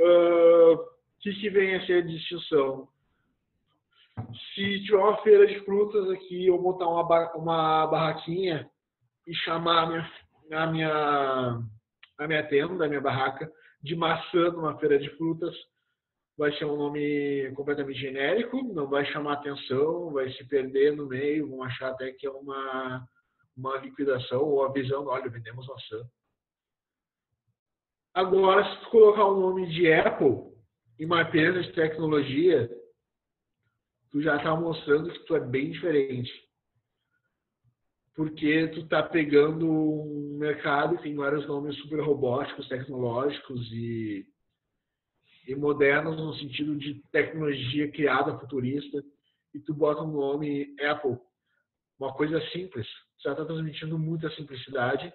[0.00, 0.88] Uh, o
[1.20, 2.88] que, que vem a ser a distinção?
[4.54, 8.68] Se tiver uma feira de frutas aqui, eu botar uma, uma barraquinha
[9.26, 10.10] e chamar a minha,
[10.52, 11.62] a minha,
[12.18, 13.50] a minha tenda, a minha barraca,
[13.86, 15.54] de maçã numa feira de frutas,
[16.36, 21.48] vai ser um nome completamente genérico, não vai chamar atenção, vai se perder no meio,
[21.48, 23.06] vão achar até que é uma
[23.56, 26.06] uma liquidação ou a visão, olha, vendemos maçã.
[28.12, 30.52] Agora, se tu colocar o nome de Apple
[30.98, 32.68] em uma empresa de tecnologia,
[34.10, 36.30] tu já está mostrando que tu é bem diferente.
[38.16, 44.26] Porque tu está pegando um mercado que tem vários nomes super robóticos, tecnológicos e,
[45.46, 49.04] e modernos no sentido de tecnologia criada futurista
[49.54, 51.18] e tu bota um nome Apple,
[51.98, 52.86] uma coisa simples
[53.22, 55.12] já está transmitindo muita simplicidade,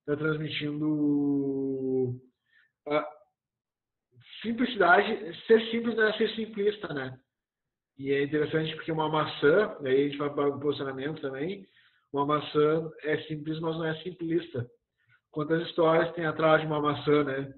[0.00, 2.20] está transmitindo
[2.86, 3.08] a
[4.42, 7.18] simplicidade, ser simples não é ser simplista, né?
[7.98, 11.66] E é interessante porque uma maçã, aí a gente vai para o posicionamento também,
[12.14, 14.70] uma maçã é simples, mas não é simplista.
[15.32, 17.52] Quantas histórias tem atrás de uma maçã, né?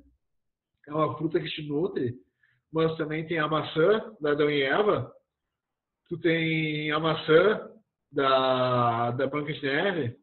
[0.89, 2.15] É uma fruta que te nutre,
[2.73, 5.13] mas também tem a maçã da Adão e Eva,
[6.09, 7.71] tu tem a maçã
[8.11, 10.17] da, da Branca de Neve,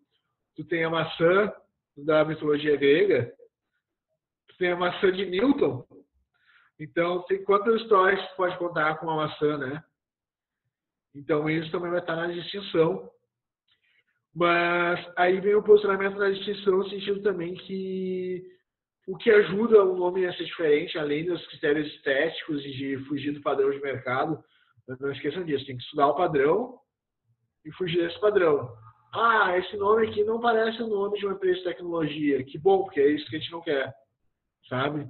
[0.55, 1.53] tu tem a maçã
[1.95, 3.31] da mitologia grega,
[4.47, 5.85] tu tem a maçã de Newton.
[6.79, 9.83] Então, tem quantas histórias tu pode contar com uma maçã, né?
[11.13, 13.11] Então, isso também vai estar na distinção.
[14.35, 18.43] Mas aí vem o posicionamento da distinção no sentido também que
[19.07, 23.31] o que ajuda o nome a ser diferente, além dos critérios estéticos e de fugir
[23.31, 24.43] do padrão de mercado,
[24.99, 26.79] não esqueçam disso, tem que estudar o padrão
[27.65, 28.75] e fugir desse padrão.
[29.13, 32.43] Ah, esse nome aqui não parece o nome de uma empresa de tecnologia.
[32.43, 33.93] Que bom, porque é isso que a gente não quer,
[34.67, 35.07] sabe?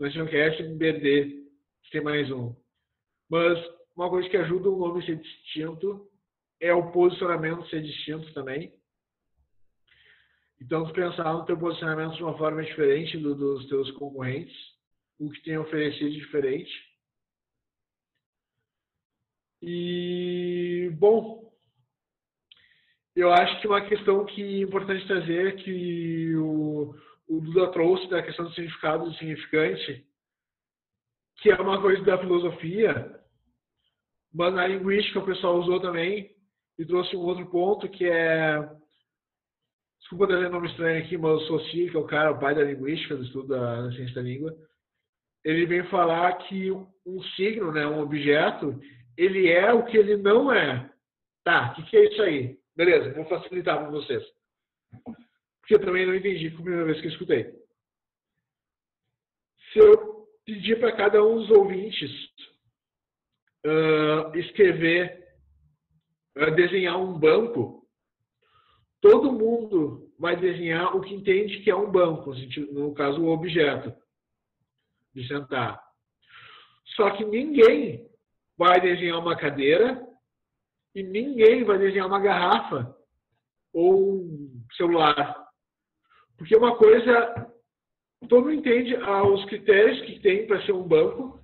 [0.00, 1.42] A gente não quer se perder,
[1.90, 2.54] ter mais um.
[3.28, 3.58] Mas
[3.96, 6.08] uma coisa que ajuda o nome a ser distinto
[6.62, 8.72] é o posicionamento ser distinto também.
[10.60, 14.56] Então, tu pensar no teu posicionamento de uma forma diferente do, dos teus concorrentes,
[15.18, 16.72] o que tem oferecido diferente.
[19.60, 21.52] E, bom,
[23.16, 26.94] eu acho que uma questão que é importante trazer é que o,
[27.26, 30.06] o Duda trouxe da questão do significado do significante,
[31.38, 33.20] que é uma coisa da filosofia,
[34.32, 36.40] mas na linguística o pessoal usou também
[36.78, 38.58] e trouxe um outro ponto que é
[40.00, 42.64] desculpa trazer nome estranho aqui, mas o Saussure, que é o cara, o pai da
[42.64, 44.54] linguística, do estudo da, ciência da língua,
[45.44, 48.78] ele vem falar que um signo, né, um objeto,
[49.16, 50.90] ele é o que ele não é.
[51.44, 52.58] Tá, o que, que é isso aí?
[52.76, 54.22] Beleza, vou facilitar para vocês.
[55.60, 57.54] Porque eu também não entendi a primeira vez que eu escutei.
[59.72, 62.10] Se eu pedir para cada um dos ouvintes
[63.64, 65.21] uh, escrever,
[66.56, 67.86] desenhar um banco,
[69.00, 72.32] todo mundo vai desenhar o que entende que é um banco,
[72.72, 73.92] no caso, o objeto
[75.14, 75.82] de sentar.
[76.96, 78.08] Só que ninguém
[78.56, 80.06] vai desenhar uma cadeira
[80.94, 82.96] e ninguém vai desenhar uma garrafa
[83.72, 85.48] ou um celular.
[86.36, 87.50] Porque uma coisa,
[88.28, 91.41] todo mundo entende os critérios que tem para ser um banco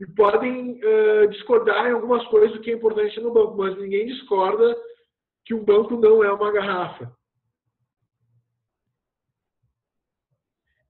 [0.00, 4.06] e podem uh, discordar em algumas coisas do que é importante no banco, mas ninguém
[4.06, 4.74] discorda
[5.44, 7.14] que um banco não é uma garrafa.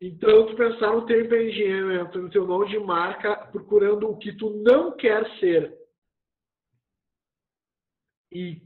[0.01, 4.49] Então, tu pensar no teu empreendimento, no teu nome de marca, procurando o que tu
[4.49, 5.77] não quer ser.
[8.33, 8.63] E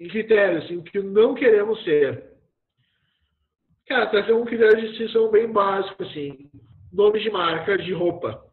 [0.00, 2.32] em critérios, o que não queremos ser.
[3.86, 6.50] Cara, trazer um critério de distinção bem básico, assim.
[6.92, 8.47] Nome de marca de roupa.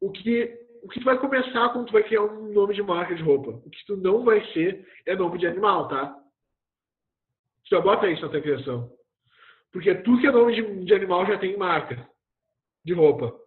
[0.00, 3.14] O que, o que tu vai começar quando tu vai criar um nome de marca
[3.14, 3.50] de roupa?
[3.50, 6.14] O que tu não vai ser é nome de animal, tá?
[7.64, 8.92] Tu já bota isso na tua criação.
[9.72, 12.08] Porque tudo que é nome de, de animal já tem marca
[12.84, 13.38] de roupa.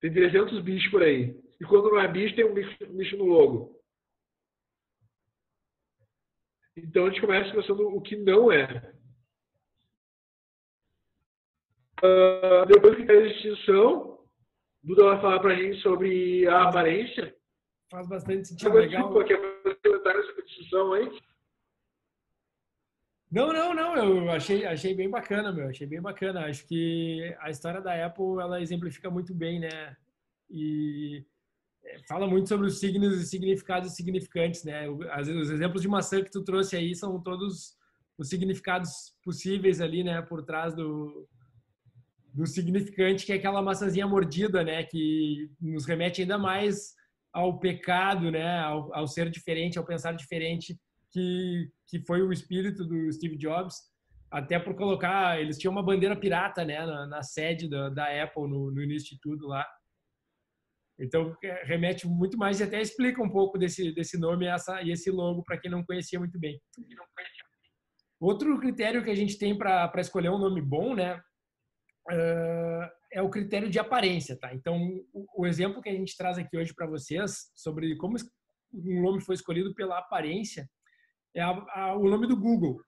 [0.00, 1.40] Tem 300 bichos por aí.
[1.60, 3.80] E quando não é bicho, tem um bicho, um bicho no logo.
[6.76, 8.92] Então a gente começa pensando o que não é.
[12.04, 14.15] Uh, depois que tem a distinção,
[14.86, 17.34] Duda vai falar pra gente sobre a aparência.
[17.90, 18.72] Faz bastante sentido.
[18.72, 19.02] Legal.
[19.02, 21.20] Desculpa, quer fazer comentário sobre a distinção aí?
[23.28, 23.96] Não, não, não.
[23.96, 25.68] Eu achei, achei bem bacana, meu.
[25.68, 26.46] Achei bem bacana.
[26.46, 29.96] Acho que a história da Apple ela exemplifica muito bem, né?
[30.48, 31.24] E
[31.84, 34.88] é, fala muito sobre os signos e significados significantes, né?
[34.88, 37.76] Os exemplos de maçã que tu trouxe aí são todos
[38.16, 40.22] os significados possíveis ali, né?
[40.22, 41.28] Por trás do,
[42.36, 44.84] do significante que é aquela maçãzinha mordida, né?
[44.84, 46.94] Que nos remete ainda mais
[47.32, 48.60] ao pecado, né?
[48.60, 50.78] Ao, ao ser diferente, ao pensar diferente
[51.10, 53.74] que, que foi o espírito do Steve Jobs,
[54.30, 58.42] até por colocar, eles tinham uma bandeira pirata, né, na, na sede da, da Apple,
[58.42, 59.66] no, no, início de tudo lá.
[60.98, 64.82] Então, é, remete muito mais e até explica um pouco desse, desse nome e, essa,
[64.82, 66.60] e esse logo para quem não conhecia muito bem.
[68.20, 71.18] Outro critério que a gente tem para escolher um nome bom, né,
[73.12, 74.54] é o critério de aparência, tá?
[74.54, 74.78] Então,
[75.34, 78.16] o, exemplo que a gente traz aqui hoje para vocês sobre como
[78.72, 80.68] um nome foi escolhido pela aparência
[81.34, 82.80] é a, a, o nome do Google,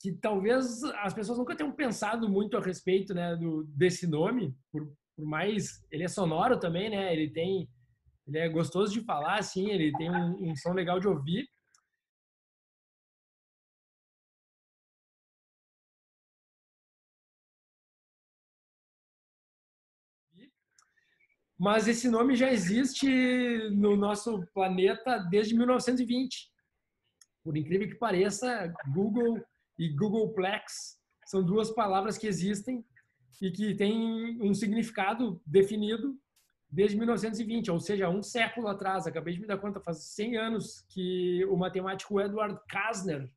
[0.00, 4.92] que talvez as pessoas nunca tenham pensado muito a respeito né, do, desse nome, por,
[5.16, 7.12] por mais ele é sonoro também, né?
[7.12, 7.68] Ele tem
[8.26, 11.48] ele é gostoso de falar, assim, ele tem um, um som legal de ouvir.
[21.66, 23.06] Mas esse nome já existe
[23.70, 26.52] no nosso planeta desde 1920
[27.42, 29.40] por incrível que pareça, Google
[29.78, 32.84] e Googleplex são duas palavras que existem
[33.40, 36.16] e que têm um significado definido
[36.70, 39.06] desde 1920, ou seja, um século atrás.
[39.06, 43.28] Acabei de me dar conta, faz 100 anos que o matemático Edward Kasner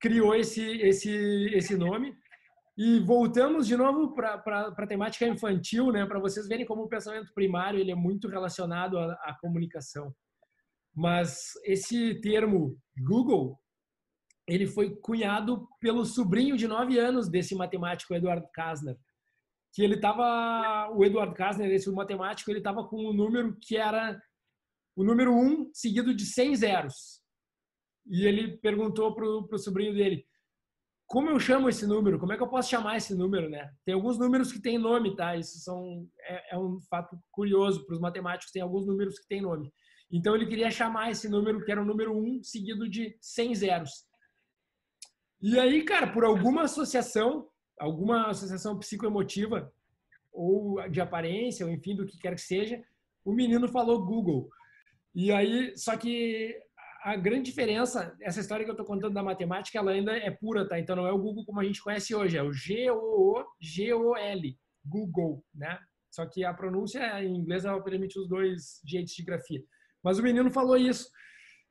[0.00, 1.10] criou esse, esse,
[1.54, 2.16] esse nome.
[2.76, 4.34] E voltamos de novo para
[4.76, 6.06] a temática infantil, né?
[6.06, 10.14] para vocês verem como o pensamento primário ele é muito relacionado à, à comunicação.
[10.94, 13.58] Mas esse termo Google,
[14.46, 18.96] ele foi cunhado pelo sobrinho de nove anos desse matemático Eduardo Kasner,
[19.74, 24.20] que ele estava, o Eduardo Kasner, esse matemático, ele estava com um número que era
[24.94, 27.22] o número um seguido de 100 zeros.
[28.06, 30.26] E ele perguntou para o sobrinho dele,
[31.12, 32.18] como eu chamo esse número?
[32.18, 33.70] Como é que eu posso chamar esse número, né?
[33.84, 35.36] Tem alguns números que têm nome, tá?
[35.36, 38.50] Isso são, é, é um fato curioso para os matemáticos.
[38.50, 39.70] Tem alguns números que têm nome.
[40.10, 43.90] Então ele queria chamar esse número, que era o número 1, seguido de 100 zeros.
[45.42, 47.46] E aí, cara, por alguma associação,
[47.78, 49.70] alguma associação psicoemotiva,
[50.32, 52.82] ou de aparência, ou enfim, do que quer que seja,
[53.22, 54.48] o menino falou Google.
[55.14, 56.58] E aí, só que
[57.02, 60.68] a grande diferença, essa história que eu estou contando da matemática, ela ainda é pura,
[60.68, 60.78] tá?
[60.78, 65.78] Então não é o Google como a gente conhece hoje, é o G-O-O-G-O-L, Google, né?
[66.10, 69.62] Só que a pronúncia em inglês ela permite os dois jeitos de grafia.
[70.02, 71.08] Mas o menino falou isso.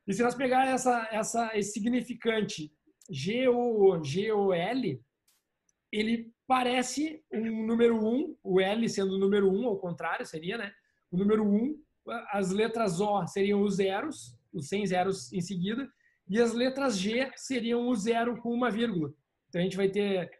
[0.06, 2.70] E se nós pegar essa, essa, esse significante
[3.10, 5.02] G-O-G-O-L,
[5.90, 10.26] ele parece um número 1, um, o L sendo o número 1, um, ao contrário,
[10.26, 10.72] seria, né?
[11.10, 11.82] O número 1, um,
[12.32, 15.88] as letras O seriam os zeros, os 100 zeros em seguida,
[16.28, 19.12] e as letras G seriam o zero com uma vírgula.
[19.48, 20.30] Então a gente vai ter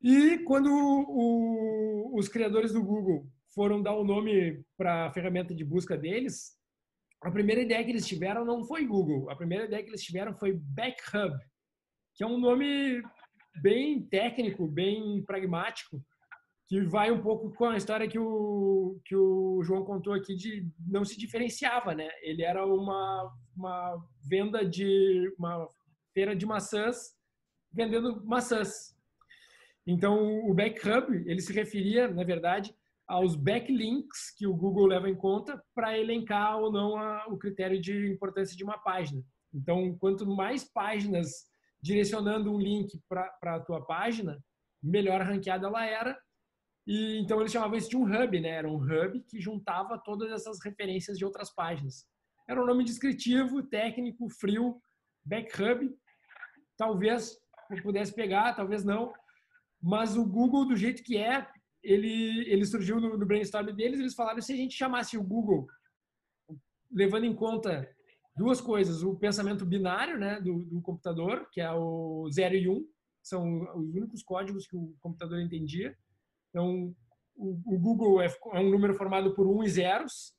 [0.00, 5.64] E quando o, os criadores do Google foram dar o nome para a ferramenta de
[5.64, 6.56] busca deles,
[7.22, 9.28] a primeira ideia que eles tiveram não foi Google.
[9.30, 11.36] A primeira ideia que eles tiveram foi Backhub,
[12.14, 13.02] que é um nome
[13.60, 16.00] bem técnico, bem pragmático,
[16.68, 20.68] que vai um pouco com a história que o, que o João contou aqui de
[20.86, 22.08] não se diferenciava, né?
[22.22, 25.66] Ele era uma, uma venda de uma
[26.12, 27.16] feira de maçãs
[27.72, 28.96] vendendo maçãs.
[29.86, 32.74] Então, o Backhub, ele se referia, na verdade,
[33.08, 37.80] aos backlinks que o Google leva em conta para elencar ou não a, o critério
[37.80, 39.22] de importância de uma página.
[39.52, 41.48] Então, quanto mais páginas
[41.80, 44.38] direcionando um link para a tua página,
[44.82, 46.18] melhor ranqueada ela era.
[46.86, 48.50] E então eles chamavam isso de um hub, né?
[48.50, 52.06] Era um hub que juntava todas essas referências de outras páginas.
[52.48, 54.80] Era um nome descritivo, técnico, frio,
[55.24, 55.90] backhub.
[56.76, 57.38] Talvez
[57.82, 59.12] pudesse pegar, talvez não.
[59.80, 61.46] Mas o Google, do jeito que é,
[61.82, 65.66] ele, ele surgiu no, no brainstorm deles, eles falaram se a gente chamasse o Google,
[66.90, 67.88] levando em conta
[68.36, 72.72] duas coisas, o pensamento binário né, do, do computador, que é o 0 e 1,
[72.72, 72.88] um,
[73.22, 75.96] são os únicos códigos que o computador entendia.
[76.48, 76.94] Então,
[77.36, 80.34] o, o Google é, é, um número formado por 1 um e zeros,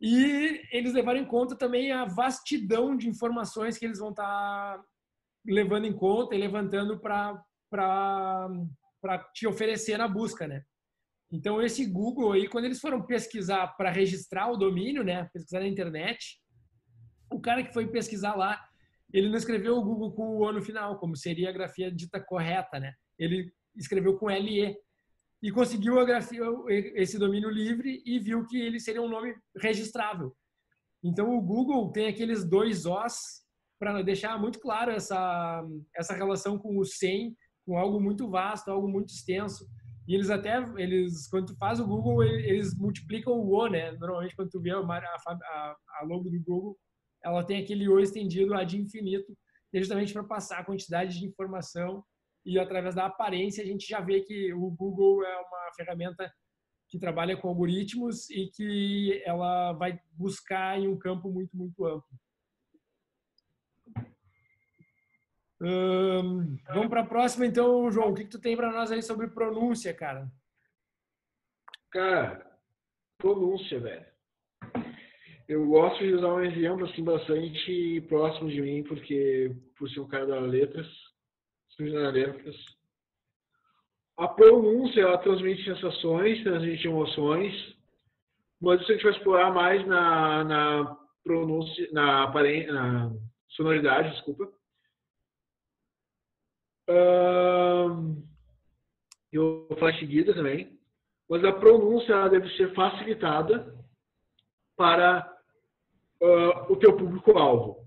[0.00, 4.84] e eles levaram em conta também a vastidão de informações que eles vão estar tá
[5.46, 8.50] levando em conta e levantando para
[9.04, 10.64] para te oferecer na busca, né?
[11.30, 15.68] Então esse Google aí, quando eles foram pesquisar para registrar o domínio, né, pesquisar na
[15.68, 16.40] internet,
[17.30, 18.58] o cara que foi pesquisar lá,
[19.12, 22.18] ele não escreveu o Google com o O no final, como seria a grafia dita
[22.18, 22.94] correta, né?
[23.18, 24.74] Ele escreveu com LE
[25.42, 26.42] e conseguiu a grafia,
[26.94, 30.34] esse domínio livre e viu que ele seria um nome registrável.
[31.02, 33.44] Então o Google tem aqueles dois Os
[33.78, 35.62] para deixar muito claro essa
[35.94, 39.66] essa relação com o 100 com algo muito vasto, algo muito extenso.
[40.06, 43.92] E eles até, eles, quando tu faz o Google, eles multiplicam o O, né?
[43.92, 46.76] Normalmente, quando tu vê a, a, a logo do Google,
[47.22, 49.34] ela tem aquele O estendido ad infinito,
[49.72, 52.04] justamente para passar a quantidade de informação.
[52.44, 56.30] E através da aparência, a gente já vê que o Google é uma ferramenta
[56.90, 62.08] que trabalha com algoritmos e que ela vai buscar em um campo muito, muito amplo.
[65.64, 68.10] Vamos para a próxima, então, João.
[68.10, 70.26] O que, que tu tem para nós aí sobre pronúncia, cara?
[71.90, 72.44] Cara,
[73.18, 74.06] pronúncia, velho.
[75.46, 80.08] Eu gosto de usar um exemplo assim bastante próximo de mim, porque por ser um
[80.08, 80.86] cara das letras,
[81.78, 82.56] das letras,
[84.16, 87.52] a pronúncia ela transmite sensações, transmite emoções,
[88.60, 93.12] mas isso a gente vai explorar mais na, na pronúncia, na, na
[93.50, 94.53] sonoridade, desculpa
[99.32, 100.78] eu vou falar seguida também.
[101.28, 103.74] Mas a pronúncia deve ser facilitada
[104.76, 105.26] para
[106.20, 107.84] uh, o teu público-alvo.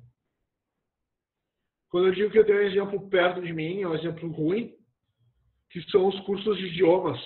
[1.89, 4.75] Quando eu digo que eu tenho um exemplo perto de mim, é um exemplo ruim,
[5.69, 7.19] que são os cursos de idiomas.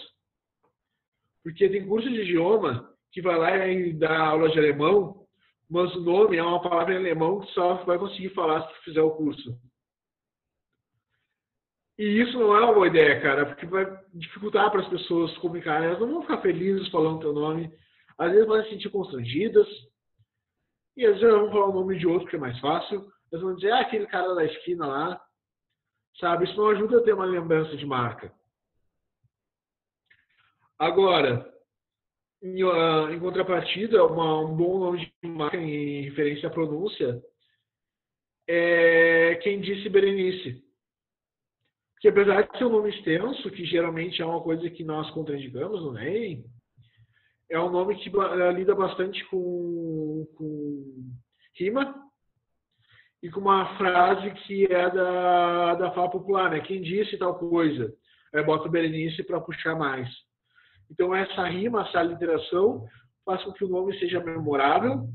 [1.43, 5.25] Porque tem curso de idioma que vai lá e dá aula de alemão,
[5.69, 9.01] mas o nome é uma palavra em alemão que só vai conseguir falar se fizer
[9.01, 9.57] o curso.
[12.01, 15.87] E isso não é uma boa ideia, cara, porque vai dificultar para as pessoas comunicarem.
[15.87, 17.71] Elas não vão ficar felizes falando teu nome.
[18.17, 19.67] Às vezes vão se sentir constrangidas.
[20.97, 23.07] E às vezes vão falar o nome de outro, que é mais fácil.
[23.31, 25.21] Elas vão dizer, ah, aquele cara da esquina lá.
[26.19, 26.45] Sabe?
[26.45, 28.33] Isso não ajuda a ter uma lembrança de marca.
[30.79, 31.53] Agora,
[32.41, 37.21] em, uh, em contrapartida, uma, um bom nome de marca em referência à pronúncia
[38.47, 40.70] é quem disse Berenice
[42.01, 45.83] que apesar de ser um nome extenso, que geralmente é uma coisa que nós contraindicamos
[45.83, 46.43] no NEM,
[47.47, 51.11] é um nome que eh, lida bastante com, com
[51.55, 51.93] rima
[53.21, 56.59] e com uma frase que é da, da fala popular, né?
[56.61, 57.93] Quem disse tal coisa?
[58.33, 60.09] É, bota Berenice para puxar mais.
[60.89, 62.87] Então, essa rima, essa literação,
[63.23, 65.07] faz com que o nome seja memorável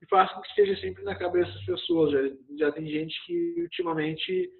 [0.00, 2.10] e faz com que esteja sempre na cabeça das pessoas.
[2.10, 4.50] Já, já tem gente que ultimamente,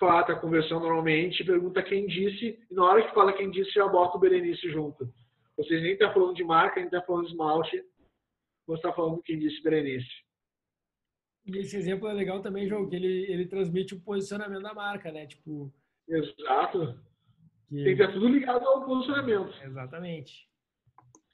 [0.00, 3.86] fato, está conversando normalmente, pergunta quem disse, e na hora que fala quem disse, já
[3.86, 5.12] bota o Berenice junto.
[5.56, 7.84] Vocês nem estão tá falando de marca, nem estão tá falando de esmalte,
[8.66, 10.08] você está falando quem disse Berenice.
[11.46, 15.12] E esse exemplo é legal também, João, que ele, ele transmite o posicionamento da marca,
[15.12, 15.26] né?
[15.26, 15.72] Tipo.
[16.08, 16.98] Exato.
[17.68, 17.84] Que...
[17.84, 19.54] Tem que estar tudo ligado ao posicionamento.
[19.62, 20.48] Exatamente.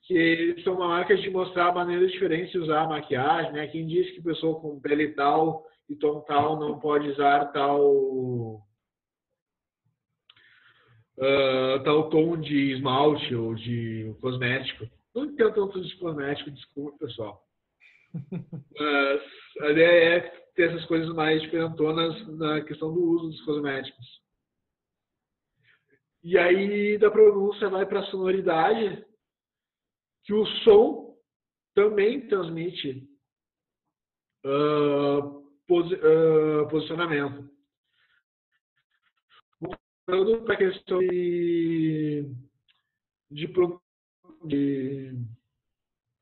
[0.03, 3.67] Que são uma marca de mostrar maneiras diferentes de usar a maquiagem, né?
[3.67, 8.61] Quem diz que pessoa com pele tal e tom tal não pode usar tal
[11.19, 14.87] uh, tal tom de esmalte ou de cosmético.
[15.15, 17.43] Não entendo tanto de cosmético, desculpa, pessoal.
[18.31, 19.23] Mas
[19.63, 20.21] a ideia é
[20.55, 24.07] ter essas coisas mais diferentonas na questão do uso dos cosméticos.
[26.23, 29.07] E aí, da pronúncia, vai para a sonoridade,
[30.25, 31.17] que o som
[31.75, 33.09] também transmite
[34.45, 37.49] uh, posi uh, posicionamento.
[39.61, 42.31] Voltando para a questão de,
[43.31, 43.53] de,
[44.45, 45.13] de.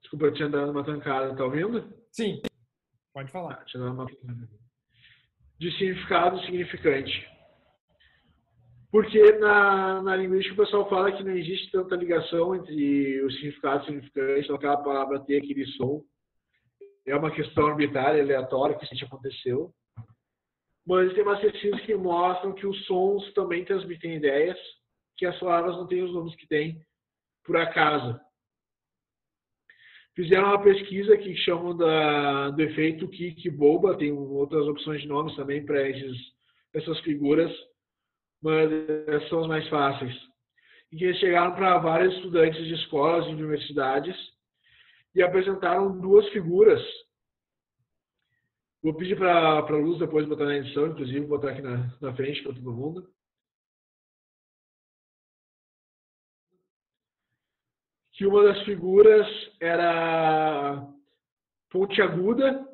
[0.01, 1.92] Desculpa, eu tinha dado uma tancada, tá ouvindo?
[2.11, 2.40] Sim,
[3.12, 3.55] pode falar.
[3.55, 4.07] Ah, tinha dado uma
[5.59, 7.34] De significado significante.
[8.90, 13.78] Porque na, na linguística o pessoal fala que não existe tanta ligação entre o significado
[13.78, 16.05] e o significante, então aquela palavra ter aquele som.
[17.07, 19.72] É uma questão arbitrária, aleatória, que isso aconteceu.
[20.86, 24.59] Mas tem umas pesquisas que mostram que os sons também transmitem ideias,
[25.16, 26.80] que as palavras não têm os nomes que têm
[27.44, 28.18] por acaso.
[30.14, 35.34] Fizeram uma pesquisa que chamam da, do efeito Kik Boba, tem outras opções de nomes
[35.34, 35.80] também para
[36.74, 37.52] essas figuras
[38.44, 40.14] mas são os mais fáceis.
[40.92, 44.14] E que chegaram para vários estudantes de escolas e universidades
[45.14, 46.80] e apresentaram duas figuras.
[48.82, 52.42] Vou pedir para a Luz depois botar na edição, inclusive, botar aqui na, na frente
[52.42, 53.08] para todo mundo.
[58.12, 59.26] Que uma das figuras
[59.60, 60.86] era
[61.70, 62.68] pontiaguda,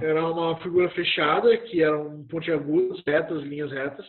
[0.00, 4.06] era uma figura fechada, que eram pontiagudos, retas, linhas retas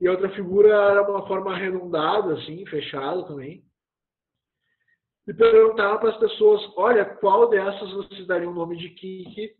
[0.00, 3.63] e a outra figura era uma forma arredondada, assim, fechada também.
[5.26, 9.54] E perguntaram para as pessoas: olha, qual dessas vocês dariam o nome de Kiki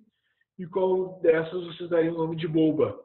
[0.58, 2.98] e qual dessas vocês dariam o nome de Boba?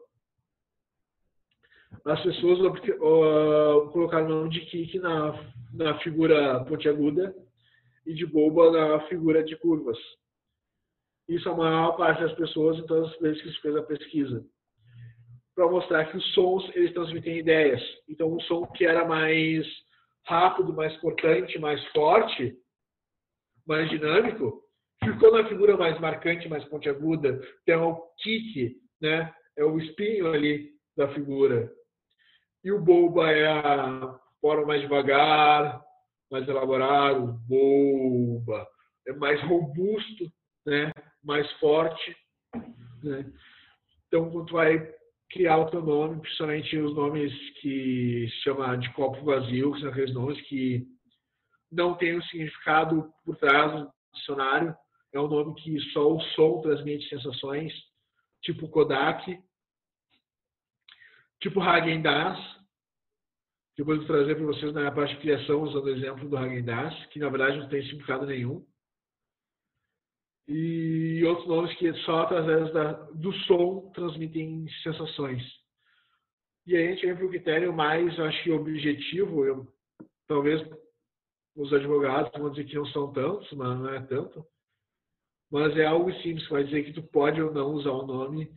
[2.05, 5.34] As pessoas uh, colocaram o nome de Kiki na,
[5.74, 7.34] na figura pontiaguda
[8.05, 9.97] e de Boba na figura de curvas.
[11.28, 14.45] Isso é a maior parte das pessoas todas as vezes que se fez a pesquisa
[15.55, 17.82] para mostrar que os sons eles transmitem ideias.
[18.07, 19.68] Então, um som que era mais
[20.30, 22.55] rápido, mais cortante, mais forte,
[23.67, 24.63] mais dinâmico,
[25.03, 27.41] ficou na figura mais marcante, mais pontiaguda.
[27.63, 29.34] Então, o kick, né?
[29.57, 31.71] É o espinho ali da figura.
[32.63, 35.82] E o boba é a forma mais devagar,
[36.32, 38.67] mais elaborado, boba.
[39.07, 40.32] É mais robusto,
[40.65, 40.91] né?
[41.23, 42.15] Mais forte,
[43.03, 43.25] né?
[44.07, 44.93] Então, quando tu vai
[45.30, 49.89] criar o teu nome, principalmente os nomes que se chama de copo vazio, que são
[49.89, 50.88] aqueles nomes que
[51.71, 54.75] não têm um significado por trás do dicionário.
[55.13, 57.73] É um nome que só o som transmite sensações,
[58.41, 59.39] tipo Kodak,
[61.41, 62.59] tipo Hagen Dazs.
[63.77, 67.05] Depois vou trazer para vocês na parte de criação, usando o exemplo do Hagen Dazs,
[67.07, 68.65] que na verdade não tem significado nenhum
[70.49, 75.43] e outros nomes que só através da, do som transmitem sensações.
[76.65, 79.67] E aí a gente vem para o critério mais, acho que objetivo, eu,
[80.27, 80.67] talvez
[81.55, 84.43] os advogados vão dizer que não são tantos, mas não é tanto.
[85.51, 88.51] Mas é algo simples, vai dizer que tu pode ou não usar o nome,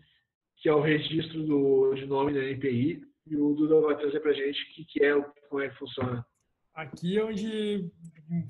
[0.56, 4.30] que é o registro do, de nome da NPI, e o Duda vai trazer para
[4.30, 6.24] a gente o que, que é, como é que funciona.
[6.74, 7.90] Aqui é onde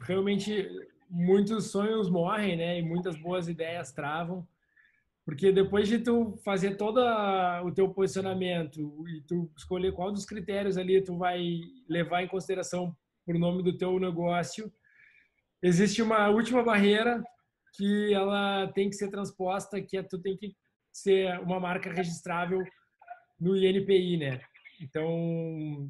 [0.03, 0.69] realmente
[1.13, 2.79] muitos sonhos morrem, né?
[2.79, 4.49] E muitas boas ideias travam.
[5.25, 7.01] Porque depois de tu fazer todo
[7.65, 12.97] o teu posicionamento e tu escolher qual dos critérios ali tu vai levar em consideração
[13.25, 14.73] por nome do teu negócio,
[15.63, 17.23] existe uma última barreira
[17.77, 20.57] que ela tem que ser transposta, que é tu tem que
[20.93, 22.65] ser uma marca registrável
[23.39, 24.41] no INPI, né?
[24.81, 25.89] Então,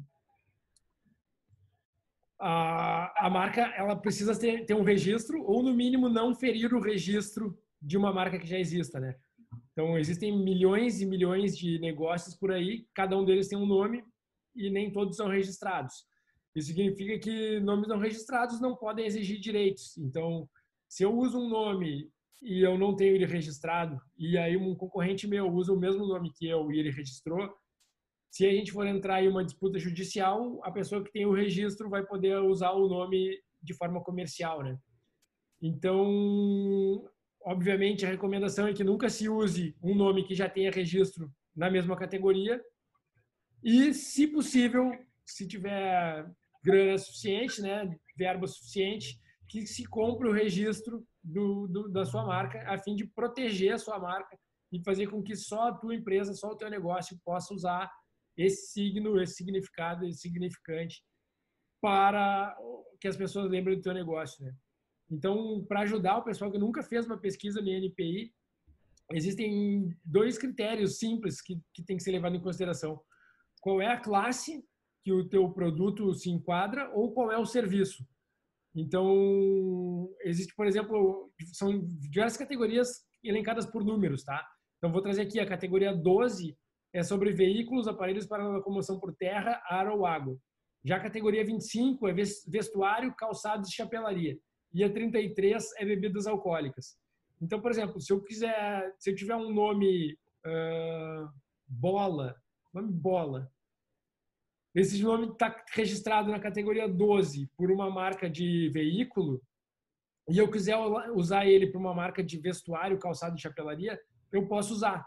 [2.45, 6.81] a, a marca ela precisa ter, ter um registro ou no mínimo não ferir o
[6.81, 9.15] registro de uma marca que já exista, né?
[9.71, 14.03] Então existem milhões e milhões de negócios por aí, cada um deles tem um nome
[14.53, 16.05] e nem todos são registrados.
[16.53, 19.97] Isso significa que nomes não registrados não podem exigir direitos.
[19.97, 20.47] Então,
[20.87, 25.25] Se eu uso um nome e eu não tenho ele registrado, e aí um concorrente
[25.27, 27.51] meu usa o mesmo nome que eu e ele registrou,
[28.33, 31.87] se a gente for entrar em uma disputa judicial, a pessoa que tem o registro
[31.87, 34.75] vai poder usar o nome de forma comercial, né?
[35.61, 37.07] Então,
[37.45, 41.69] obviamente, a recomendação é que nunca se use um nome que já tenha registro na
[41.69, 42.59] mesma categoria
[43.63, 44.91] e, se possível,
[45.23, 46.27] se tiver
[46.63, 52.67] grana suficiente, né, verba suficiente, que se compre o registro do, do, da sua marca,
[52.67, 54.35] a fim de proteger a sua marca
[54.71, 57.91] e fazer com que só a tua empresa, só o teu negócio possa usar
[58.37, 61.03] esse signo, esse significado, esse significante
[61.81, 62.55] para
[62.99, 64.53] que as pessoas lembrem do teu negócio, né?
[65.11, 68.33] Então, para ajudar o pessoal que nunca fez uma pesquisa no NPI,
[69.11, 72.99] existem dois critérios simples que, que tem que ser levado em consideração.
[73.61, 74.63] Qual é a classe
[75.03, 78.07] que o teu produto se enquadra ou qual é o serviço.
[78.75, 84.43] Então, existe, por exemplo, são diversas categorias elencadas por números, tá?
[84.77, 86.57] Então, vou trazer aqui a categoria 12,
[86.93, 90.37] é sobre veículos, aparelhos para locomoção por terra, ar ou água.
[90.85, 92.13] Já a categoria 25 é
[92.47, 94.37] vestuário, calçados e chapelaria.
[94.73, 96.97] E a 33 é bebidas alcoólicas.
[97.41, 100.13] Então, por exemplo, se eu quiser, se eu tiver um nome
[100.45, 101.29] uh,
[101.67, 102.35] bola,
[102.73, 103.51] nome bola,
[104.75, 109.41] esse nome está registrado na categoria 12 por uma marca de veículo
[110.29, 110.77] e eu quiser
[111.13, 113.99] usar ele para uma marca de vestuário, calçado e chapelaria,
[114.31, 115.05] eu posso usar,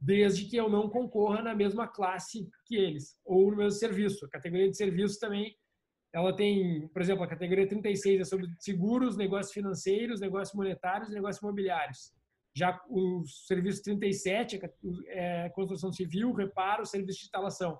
[0.00, 4.24] desde que eu não concorra na mesma classe que eles ou no mesmo serviço.
[4.24, 5.54] A categoria de serviço também,
[6.12, 11.14] ela tem, por exemplo, a categoria 36 é sobre seguros, negócios financeiros, negócios monetários e
[11.14, 12.12] negócios imobiliários.
[12.56, 14.60] Já o serviço 37
[15.08, 17.78] é, construção civil, reparo, serviço de instalação.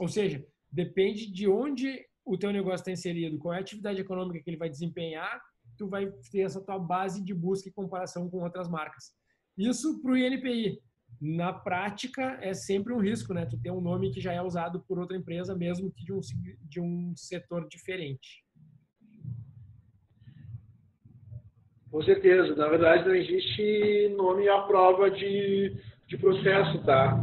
[0.00, 4.42] Ou seja, depende de onde o teu negócio está inserido, qual é a atividade econômica
[4.42, 5.40] que ele vai desempenhar,
[5.76, 9.12] tu vai ter essa tua base de busca e comparação com outras marcas.
[9.56, 10.82] Isso para o INPI.
[11.26, 13.46] Na prática, é sempre um risco, né?
[13.46, 16.20] Tu ter um nome que já é usado por outra empresa, mesmo que de um,
[16.68, 18.44] de um setor diferente.
[21.90, 22.54] Com certeza.
[22.56, 25.74] Na verdade, não existe nome à prova de,
[26.08, 27.16] de processo, tá?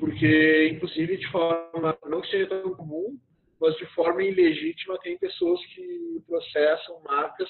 [0.00, 3.18] porque, inclusive, de forma não que seja tão comum,
[3.60, 7.48] mas de forma ilegítima, tem pessoas que processam marcas.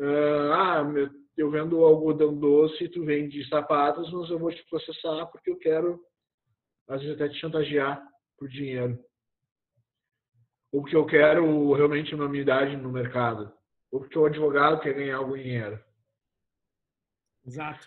[0.00, 0.84] ah,
[1.38, 5.56] eu vendo algodão doce e tu vende sapatos, mas eu vou te processar porque eu
[5.56, 6.00] quero,
[6.88, 8.02] às vezes, até te chantagear
[8.36, 8.98] por dinheiro.
[10.72, 13.52] Ou porque eu quero realmente uma unidade no mercado.
[13.90, 15.80] Ou porque o advogado quer ganhar algum dinheiro.
[17.46, 17.86] Exato.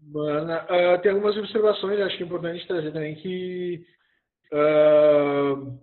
[0.00, 3.84] Mana, uh, tem algumas observações, acho que é importante trazer também, que
[4.52, 5.78] uh,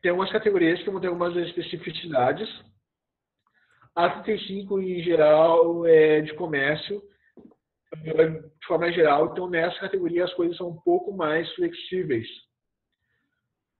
[0.00, 2.48] tem algumas categorias que vão ter algumas especificidades.
[3.94, 7.02] A 35, em geral, é de comércio,
[8.02, 9.26] de forma geral.
[9.32, 12.26] Então, nessa categoria, as coisas são um pouco mais flexíveis.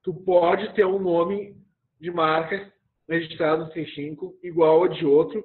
[0.02, 1.56] Tu pode ter um nome
[2.00, 2.72] de marca
[3.08, 5.44] registrado no 35 igual ao de outro,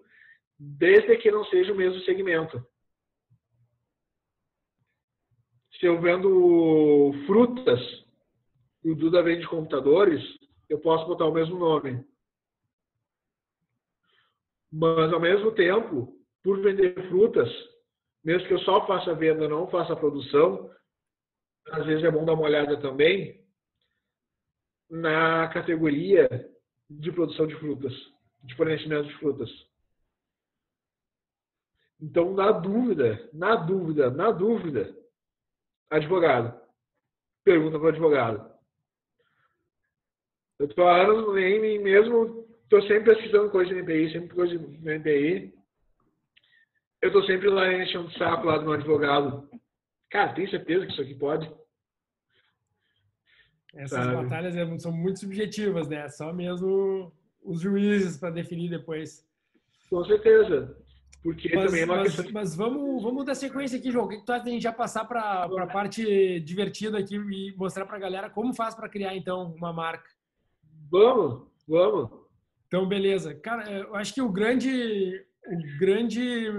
[0.59, 2.61] desde que não seja o mesmo segmento
[5.79, 7.79] se eu vendo frutas
[8.83, 10.21] e o Duda vende computadores,
[10.69, 12.03] eu posso botar o mesmo nome.
[14.71, 16.13] Mas, ao mesmo tempo,
[16.43, 17.49] por vender frutas,
[18.23, 20.69] mesmo que eu só faça venda, não faça produção,
[21.71, 23.45] às vezes é bom dar uma olhada também
[24.89, 26.27] na categoria
[26.89, 27.93] de produção de frutas,
[28.43, 29.49] de fornecimento de frutas.
[31.99, 34.95] Então, na dúvida, na dúvida, na dúvida,
[35.89, 36.59] Advogado.
[37.45, 38.51] Pergunta para o advogado.
[40.59, 44.57] Eu estou há anos no NEM mesmo estou sempre pesquisando coisa de NPI, sempre coisa
[44.57, 45.53] de NPI.
[47.01, 49.49] Eu estou sempre lá enchendo o saco lá do meu advogado.
[50.09, 51.49] Cara, tem certeza que isso aqui pode?
[53.73, 54.23] Essas Sabe?
[54.23, 56.09] batalhas é são muito subjetivas, né?
[56.09, 57.13] Só mesmo
[57.43, 59.25] os juízes para definir depois.
[59.89, 60.75] Com certeza.
[61.23, 62.33] Porque mas, também é uma mas, questão.
[62.33, 64.05] Mas vamos, vamos dar sequência aqui, João.
[64.05, 67.55] O que tu acha de a gente já passar para a parte divertida aqui e
[67.55, 70.09] mostrar para a galera como faz para criar, então, uma marca?
[70.89, 72.26] Vamos, vamos.
[72.67, 73.33] Então, beleza.
[73.35, 76.49] Cara, eu acho que o grande, o grande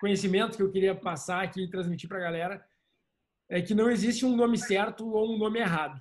[0.00, 2.64] conhecimento que eu queria passar aqui e transmitir para a galera
[3.48, 6.00] é que não existe um nome certo ou um nome errado.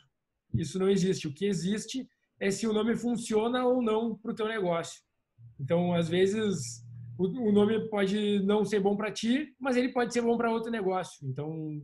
[0.53, 1.27] Isso não existe.
[1.27, 2.07] O que existe
[2.39, 5.01] é se o nome funciona ou não para o teu negócio.
[5.59, 6.83] Então, às vezes,
[7.17, 10.71] o, nome pode não ser bom para ti, mas ele pode ser bom para outro
[10.71, 11.27] negócio.
[11.27, 11.81] Então,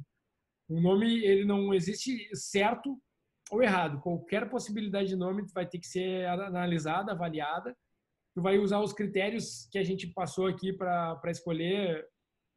[0.69, 2.97] o nome ele não existe certo
[3.51, 3.99] ou errado.
[4.01, 7.75] Qualquer possibilidade de nome vai ter que ser analisada, avaliada
[8.35, 12.05] tu vai usar os critérios que a gente passou aqui para escolher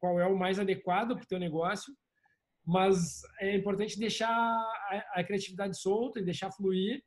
[0.00, 1.94] qual é o mais adequado para o teu negócio,
[2.66, 7.00] mas é importante deixar a, a criatividade solta e deixar fluir.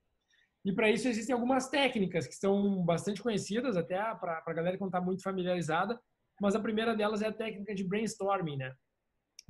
[0.63, 4.81] E para isso existem algumas técnicas que são bastante conhecidas até para a galera que
[4.81, 5.99] não está muito familiarizada,
[6.39, 8.73] mas a primeira delas é a técnica de brainstorming, né?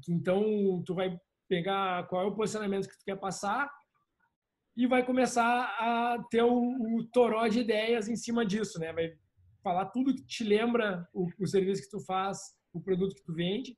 [0.09, 1.15] Então, tu vai
[1.47, 3.69] pegar qual é o posicionamento que tu quer passar
[4.75, 8.93] e vai começar a ter o, o toró de ideias em cima disso, né?
[8.93, 9.13] Vai
[9.63, 12.39] falar tudo que te lembra o, o serviço que tu faz,
[12.73, 13.77] o produto que tu vende,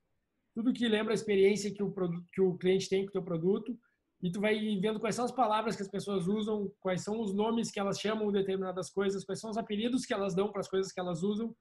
[0.53, 1.93] tudo que lembra a experiência que o,
[2.31, 3.77] que o cliente tem com o teu produto,
[4.21, 7.33] e tu vai vendo quais são as palavras que as pessoas usam, quais são os
[7.33, 10.69] nomes que elas chamam determinadas coisas, quais são os apelidos que elas dão para as
[10.69, 11.53] coisas que elas usam,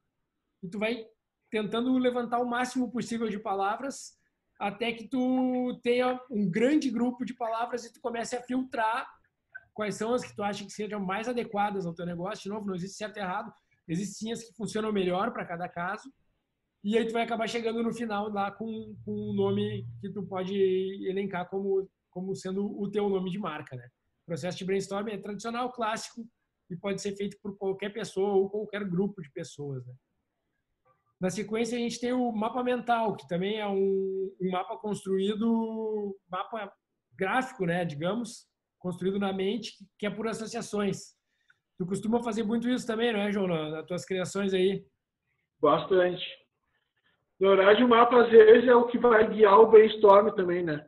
[0.61, 1.05] e tu vai
[1.51, 4.17] tentando levantar o máximo possível de palavras
[4.59, 9.05] até que tu tenha um grande grupo de palavras e tu comece a filtrar
[9.73, 12.43] quais são as que tu acha que sejam mais adequadas ao teu negócio.
[12.43, 13.51] De novo, não existe certo e errado,
[13.87, 16.11] existem as que funcionam melhor para cada caso.
[16.83, 20.23] E aí tu vai acabar chegando no final lá com, com um nome que tu
[20.23, 20.53] pode
[21.07, 23.87] elencar como, como sendo o teu nome de marca, né?
[24.23, 26.27] O processo de brainstorming é tradicional, clássico
[26.69, 29.93] e pode ser feito por qualquer pessoa ou qualquer grupo de pessoas, né?
[31.23, 36.17] Na sequência, a gente tem o mapa mental, que também é um, um mapa construído,
[36.29, 36.69] mapa
[37.13, 38.45] gráfico, né, digamos,
[38.83, 41.15] construído na mente, que é por associações.
[41.77, 44.85] Tu costuma fazer muito isso também, não é, João, nas tuas criações aí?
[45.61, 46.21] Bastante.
[47.39, 50.85] Na verdade, o mapa, às vezes, é o que vai guiar o brainstorm também, né?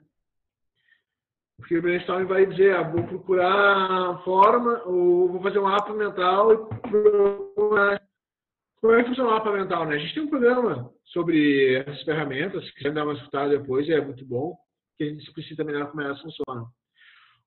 [1.57, 6.53] Porque o brainstorm vai dizer, ah, vou procurar forma, ou vou fazer um mapa mental
[6.53, 6.57] e
[6.89, 8.01] procurar
[8.81, 9.95] como é que funciona o mapa mental, né?
[9.95, 14.01] A gente tem um programa sobre essas ferramentas, se quiser dar uma escutada depois, é
[14.01, 14.55] muito bom,
[14.97, 16.67] que a gente explica melhor como elas funcionam.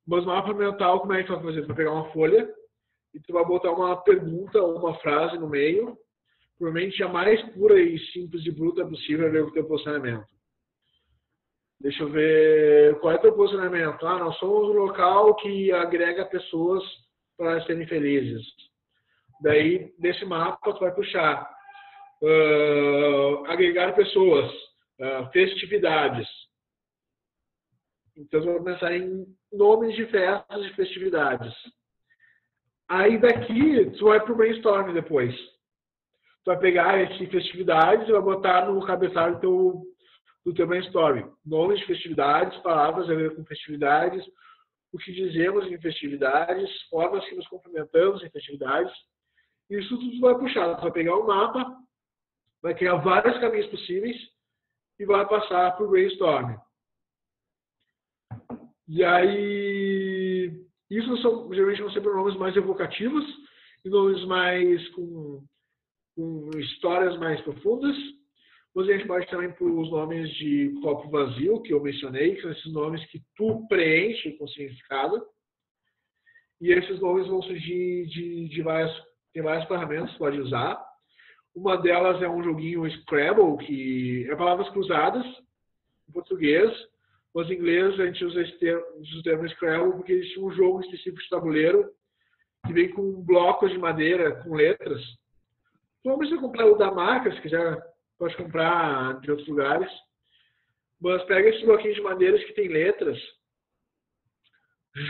[0.08, 1.60] Mas mapa mental, como é que tu vai fazer?
[1.62, 2.48] Tu vai pegar uma folha
[3.14, 5.98] e tu vai botar uma pergunta ou uma frase no meio,
[6.58, 10.26] provavelmente a mais pura e simples e bruta possível é ver o teu posicionamento.
[11.78, 14.06] Deixa eu ver qual é o teu posicionamento.
[14.06, 16.82] Ah, nós somos um local que agrega pessoas
[17.36, 18.44] para serem felizes
[19.40, 21.48] Daí, desse mapa, tu vai puxar
[22.22, 24.50] uh, agregar pessoas,
[25.00, 26.26] uh, festividades.
[28.18, 31.54] Então, tu vai pensar em nomes de festas e festividades.
[32.88, 35.32] Aí daqui, tu vai para o brainstorm depois.
[36.42, 39.82] Tu vai pegar essas festividades e vai botar no cabeçalho do teu,
[40.46, 41.30] do teu brainstorm.
[41.46, 44.24] Nomes de festividades, palavras a ver com festividades,
[44.92, 48.92] o que dizemos em festividades, formas que nos cumprimentamos em festividades,
[49.70, 50.74] isso tudo vai puxar.
[50.74, 51.76] Você vai pegar o um mapa,
[52.60, 54.16] vai criar vários caminhos possíveis
[54.98, 56.56] e vai passar para o brainstorm.
[58.88, 60.50] E aí,
[60.90, 63.24] isso são, geralmente vão ser nomes mais evocativos
[63.84, 65.44] e nomes mais com,
[66.16, 67.96] com histórias mais profundas.
[68.74, 72.42] Mas a gente pode também para os nomes de copo vazio, que eu mencionei, que
[72.42, 75.22] são esses nomes que tu preenche com significado.
[76.60, 78.92] E esses nomes vão surgir de, de várias
[79.32, 80.82] tem várias ferramentas que pode usar.
[81.54, 85.24] Uma delas é um joguinho Scrabble, que é palavras cruzadas
[86.08, 86.72] em português,
[87.46, 91.22] em inglês a gente usa esse termo, o termo Scrabble porque existe um jogo específico
[91.22, 91.90] de tabuleiro
[92.66, 95.00] que vem com blocos de madeira com letras.
[96.04, 97.80] Não precisa comprar o da marca, se quiser
[98.18, 99.90] pode comprar de outros lugares.
[101.00, 103.16] Mas pega esses bloquinhos de madeiras que tem letras,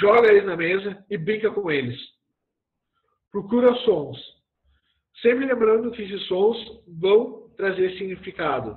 [0.00, 1.98] joga eles na mesa e brinca com eles
[3.30, 4.18] procura sons.
[5.22, 6.56] Sempre lembrando que esses sons
[6.86, 8.76] vão trazer significado.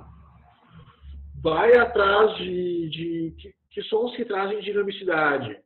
[1.42, 5.60] Vai atrás de, de que, que sons que trazem dinamicidade.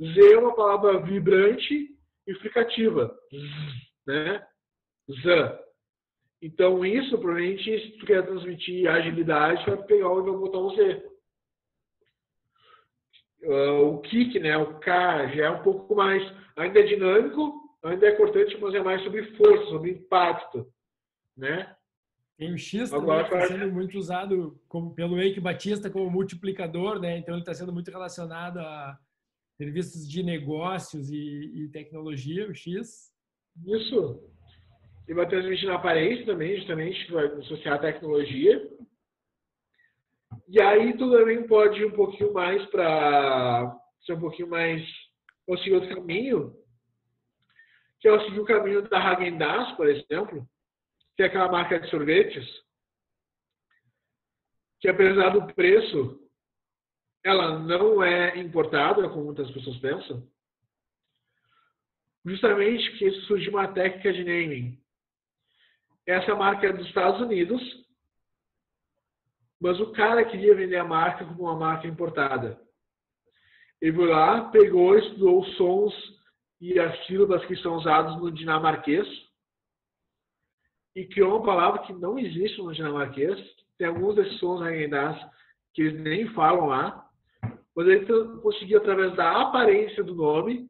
[0.00, 1.88] Z é uma palavra vibrante
[2.26, 3.12] e fricativa.
[4.06, 4.46] né?
[5.10, 5.62] Z.
[6.40, 11.12] Então, isso, provavelmente, se tu quer transmitir agilidade, vai pegar e vai botar um Z.
[13.44, 16.22] Uh, o kick, né, o K, já é um pouco mais,
[16.56, 20.66] ainda é dinâmico, ainda é importante, mas é mais sobre força, sobre impacto,
[21.36, 21.76] né?
[22.36, 26.98] Tem o X Agora, também, está sendo muito usado como, pelo Eike Batista como multiplicador,
[26.98, 27.18] né?
[27.18, 28.98] Então ele está sendo muito relacionado a
[29.56, 33.12] serviços de negócios e, e, tecnologia, o X.
[33.64, 34.20] Isso.
[35.06, 38.68] E vai transmitir na aparência também, justamente, vai associar a tecnologia.
[40.48, 44.82] E aí tu também pode ir um pouquinho mais para ser um pouquinho mais
[45.46, 46.56] ou seguir outro caminho,
[48.00, 50.46] que é seguir o caminho da Häagen-Dazs, por exemplo,
[51.16, 52.46] que é aquela marca de sorvetes,
[54.80, 56.20] que apesar do preço,
[57.24, 60.28] ela não é importada, como muitas pessoas pensam.
[62.24, 64.80] justamente porque surgiu uma técnica de naming.
[66.06, 67.60] Essa marca é dos Estados Unidos,
[69.60, 72.60] mas o cara queria vender a marca como uma marca importada.
[73.80, 75.94] Ele foi lá, pegou, estudou os sons
[76.60, 79.06] e as sílabas que são usados no dinamarquês
[80.94, 83.38] e criou uma palavra que não existe no dinamarquês.
[83.78, 85.30] Tem alguns desses sons ainda
[85.74, 87.08] que eles nem falam lá,
[87.74, 88.06] mas ele
[88.40, 90.68] conseguiu, através da aparência do nome,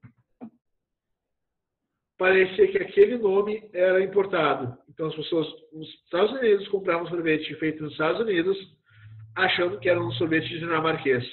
[2.17, 4.79] parecer que aquele nome era importado.
[4.89, 8.57] Então, as pessoas nos Estados Unidos compravam sorvete feito nos Estados Unidos,
[9.35, 11.25] achando que era um sorvete dinamarquês.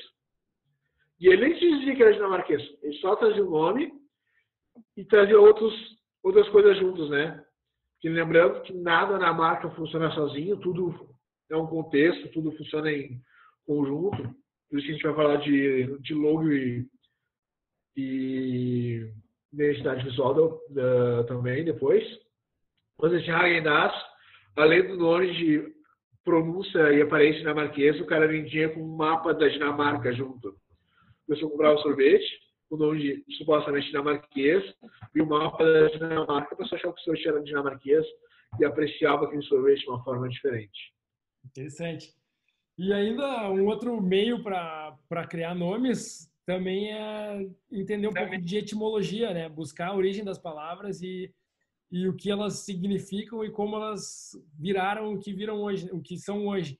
[1.19, 3.91] E ele nem dizia que era dinamarquês, ele só trazia o nome
[4.97, 5.73] e trazia outros,
[6.23, 7.43] outras coisas juntos, né?
[7.99, 11.09] Que lembrando que nada na marca funciona sozinho, tudo
[11.49, 13.21] é um contexto, tudo funciona em
[13.65, 14.35] conjunto.
[14.69, 16.87] Por isso que a gente vai falar de, de logo e,
[17.97, 19.11] e
[19.51, 22.03] identidade visual do, da, também depois.
[23.01, 23.63] Mas esse Hagen
[24.55, 25.73] além do nome de
[26.23, 30.49] pronúncia e aparência dinamarquesa, o cara vendia com um mapa da Dinamarca junto.
[30.49, 32.27] A pessoa comprava sorvete,
[32.69, 34.63] o nome de supostamente dinamarquês,
[35.15, 38.05] e o mapa da Dinamarca, a pessoa achava que o sorvete era dinamarquês
[38.59, 40.93] e apreciava aquele sorvete de uma forma diferente.
[41.45, 42.13] Interessante.
[42.77, 49.33] E ainda um outro meio para criar nomes também é entender um pouco de etimologia,
[49.33, 49.49] né?
[49.49, 51.31] Buscar a origem das palavras e,
[51.91, 56.17] e o que elas significam e como elas viraram o que viram hoje, o que
[56.17, 56.79] são hoje.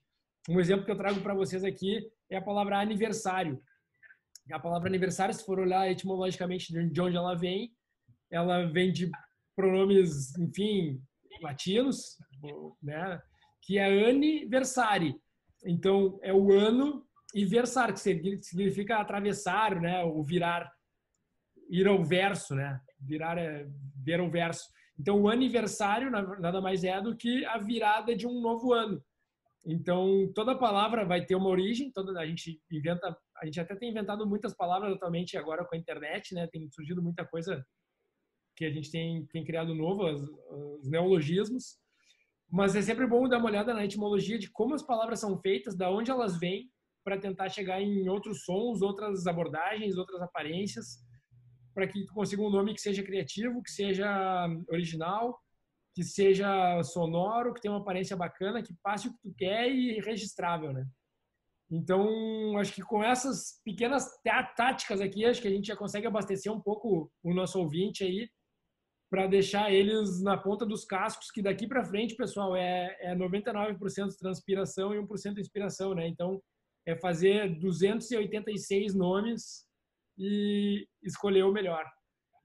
[0.49, 3.61] Um exemplo que eu trago para vocês aqui é a palavra aniversário.
[4.51, 7.71] A palavra aniversário, se for olhar etimologicamente de onde ela vem,
[8.31, 9.09] ela vem de
[9.55, 11.01] pronomes, enfim,
[11.41, 12.17] latinos,
[12.81, 13.21] né?
[13.61, 15.19] Que é aniversário
[15.65, 20.03] então, é o ano e versar, que significa atravessar, né?
[20.03, 20.71] Ou virar,
[21.69, 22.79] ir ao verso, né?
[22.99, 23.67] Virar é
[24.03, 24.67] ver ao verso.
[24.97, 29.01] Então, o aniversário nada mais é do que a virada de um novo ano.
[29.65, 33.89] Então, toda palavra vai ter uma origem, toda a gente inventa, a gente até tem
[33.89, 36.47] inventado muitas palavras atualmente agora com a internet, né?
[36.47, 37.65] Tem surgido muita coisa
[38.55, 40.21] que a gente tem, tem criado novo, os,
[40.81, 41.77] os neologismos.
[42.51, 45.77] Mas é sempre bom dar uma olhada na etimologia de como as palavras são feitas,
[45.77, 46.69] da onde elas vêm,
[47.03, 50.97] para tentar chegar em outros sons, outras abordagens, outras aparências,
[51.73, 55.39] para que tu consiga um nome que seja criativo, que seja original,
[55.95, 59.99] que seja sonoro, que tenha uma aparência bacana, que passe o que tu quer e
[59.99, 60.85] registrável, né?
[61.71, 64.09] Então, acho que com essas pequenas
[64.55, 68.27] táticas aqui, acho que a gente já consegue abastecer um pouco o nosso ouvinte aí
[69.09, 73.77] para deixar eles na ponta dos cascos, que daqui para frente, pessoal, é, é 99%
[74.19, 76.07] transpiração e 1% inspiração, né?
[76.07, 76.41] Então,
[76.87, 79.65] é fazer 286 nomes
[80.17, 81.85] e escolher o melhor.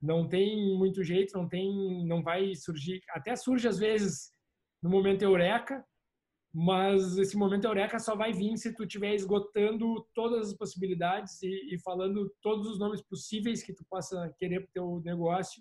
[0.01, 4.31] Não tem muito jeito, não tem, não vai surgir, até surge às vezes
[4.83, 5.83] no momento eureka,
[6.57, 11.75] mas esse momento eureka só vai vir se tu estiver esgotando todas as possibilidades e,
[11.75, 15.61] e falando todos os nomes possíveis que tu possa querer para o teu negócio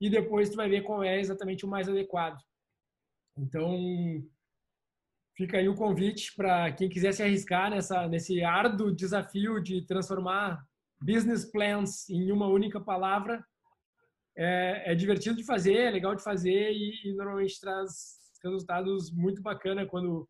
[0.00, 2.40] e depois tu vai ver qual é exatamente o mais adequado.
[3.36, 3.76] Então,
[5.36, 10.64] fica aí o convite para quem quiser se arriscar nessa, nesse árduo desafio de transformar
[11.02, 13.44] business plans em uma única palavra.
[14.34, 19.42] É, é divertido de fazer, é legal de fazer e, e, normalmente traz resultados muito
[19.42, 20.28] bacana quando,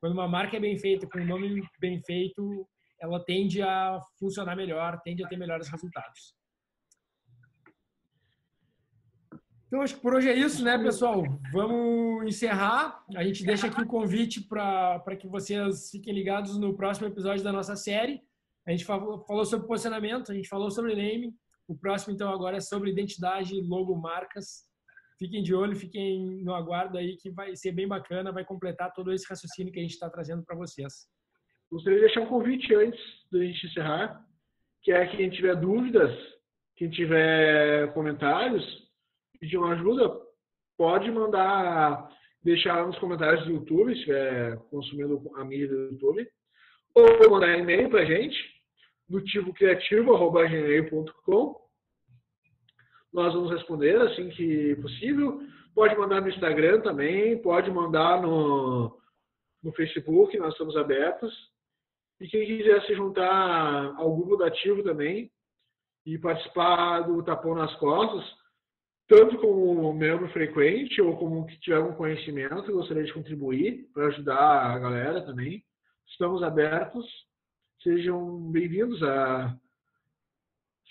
[0.00, 2.66] quando uma marca é bem feita, com um nome bem feito,
[3.00, 6.34] ela tende a funcionar melhor, tende a ter melhores resultados.
[9.66, 11.24] Então, acho que por hoje é isso, né, pessoal?
[11.52, 13.04] Vamos encerrar.
[13.16, 17.52] A gente deixa aqui o convite para que vocês fiquem ligados no próximo episódio da
[17.52, 18.22] nossa série.
[18.64, 21.36] A gente falou sobre posicionamento, a gente falou sobre naming.
[21.66, 24.65] O próximo, então, agora é sobre identidade, logo, marcas.
[25.18, 29.12] Fiquem de olho, fiquem no aguardo aí, que vai ser bem bacana, vai completar todo
[29.12, 31.08] esse raciocínio que a gente está trazendo para vocês.
[31.70, 33.00] Gostaria de deixar um convite antes
[33.32, 34.24] da gente encerrar,
[34.82, 36.14] que é quem tiver dúvidas,
[36.76, 38.62] quem tiver comentários,
[39.40, 40.20] pedir uma ajuda,
[40.76, 42.08] pode mandar,
[42.42, 46.28] deixar nos comentários do YouTube, se estiver consumindo a mídia do YouTube,
[46.94, 48.36] ou mandar e-mail para a gente,
[49.08, 49.52] no tipo.
[53.16, 55.40] Nós vamos responder assim que possível.
[55.74, 58.94] Pode mandar no Instagram também, pode mandar no,
[59.62, 61.32] no Facebook, nós estamos abertos.
[62.20, 65.30] E quem quiser se juntar ao grupo da Ativo também
[66.04, 68.22] e participar do Tapão nas Costas,
[69.08, 74.74] tanto como membro frequente ou como que tiver algum conhecimento, gostaria de contribuir para ajudar
[74.74, 75.64] a galera também.
[76.06, 77.06] Estamos abertos.
[77.82, 79.56] Sejam bem-vindos a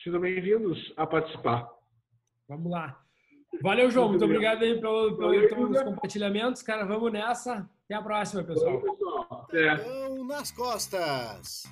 [0.04, 1.75] sejam bem-vindos a participar.
[2.48, 3.00] Vamos lá.
[3.62, 4.10] Valeu, João.
[4.10, 6.62] Muito, obrigado aí pelo, pelo, pelos compartilhamentos.
[6.62, 7.70] Cara, vamos nessa.
[7.86, 8.80] Até a próxima, pessoal.
[8.80, 9.48] Valeu, pessoal.
[9.48, 10.24] Até.
[10.28, 11.64] nas costas.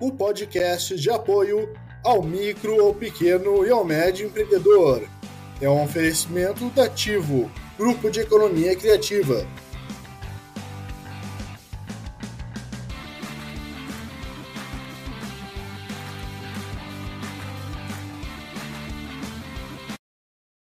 [0.00, 1.72] O podcast de apoio
[2.04, 5.08] ao micro, ao pequeno e ao médio empreendedor.
[5.60, 9.46] É um oferecimento da Ativo, Grupo de Economia Criativa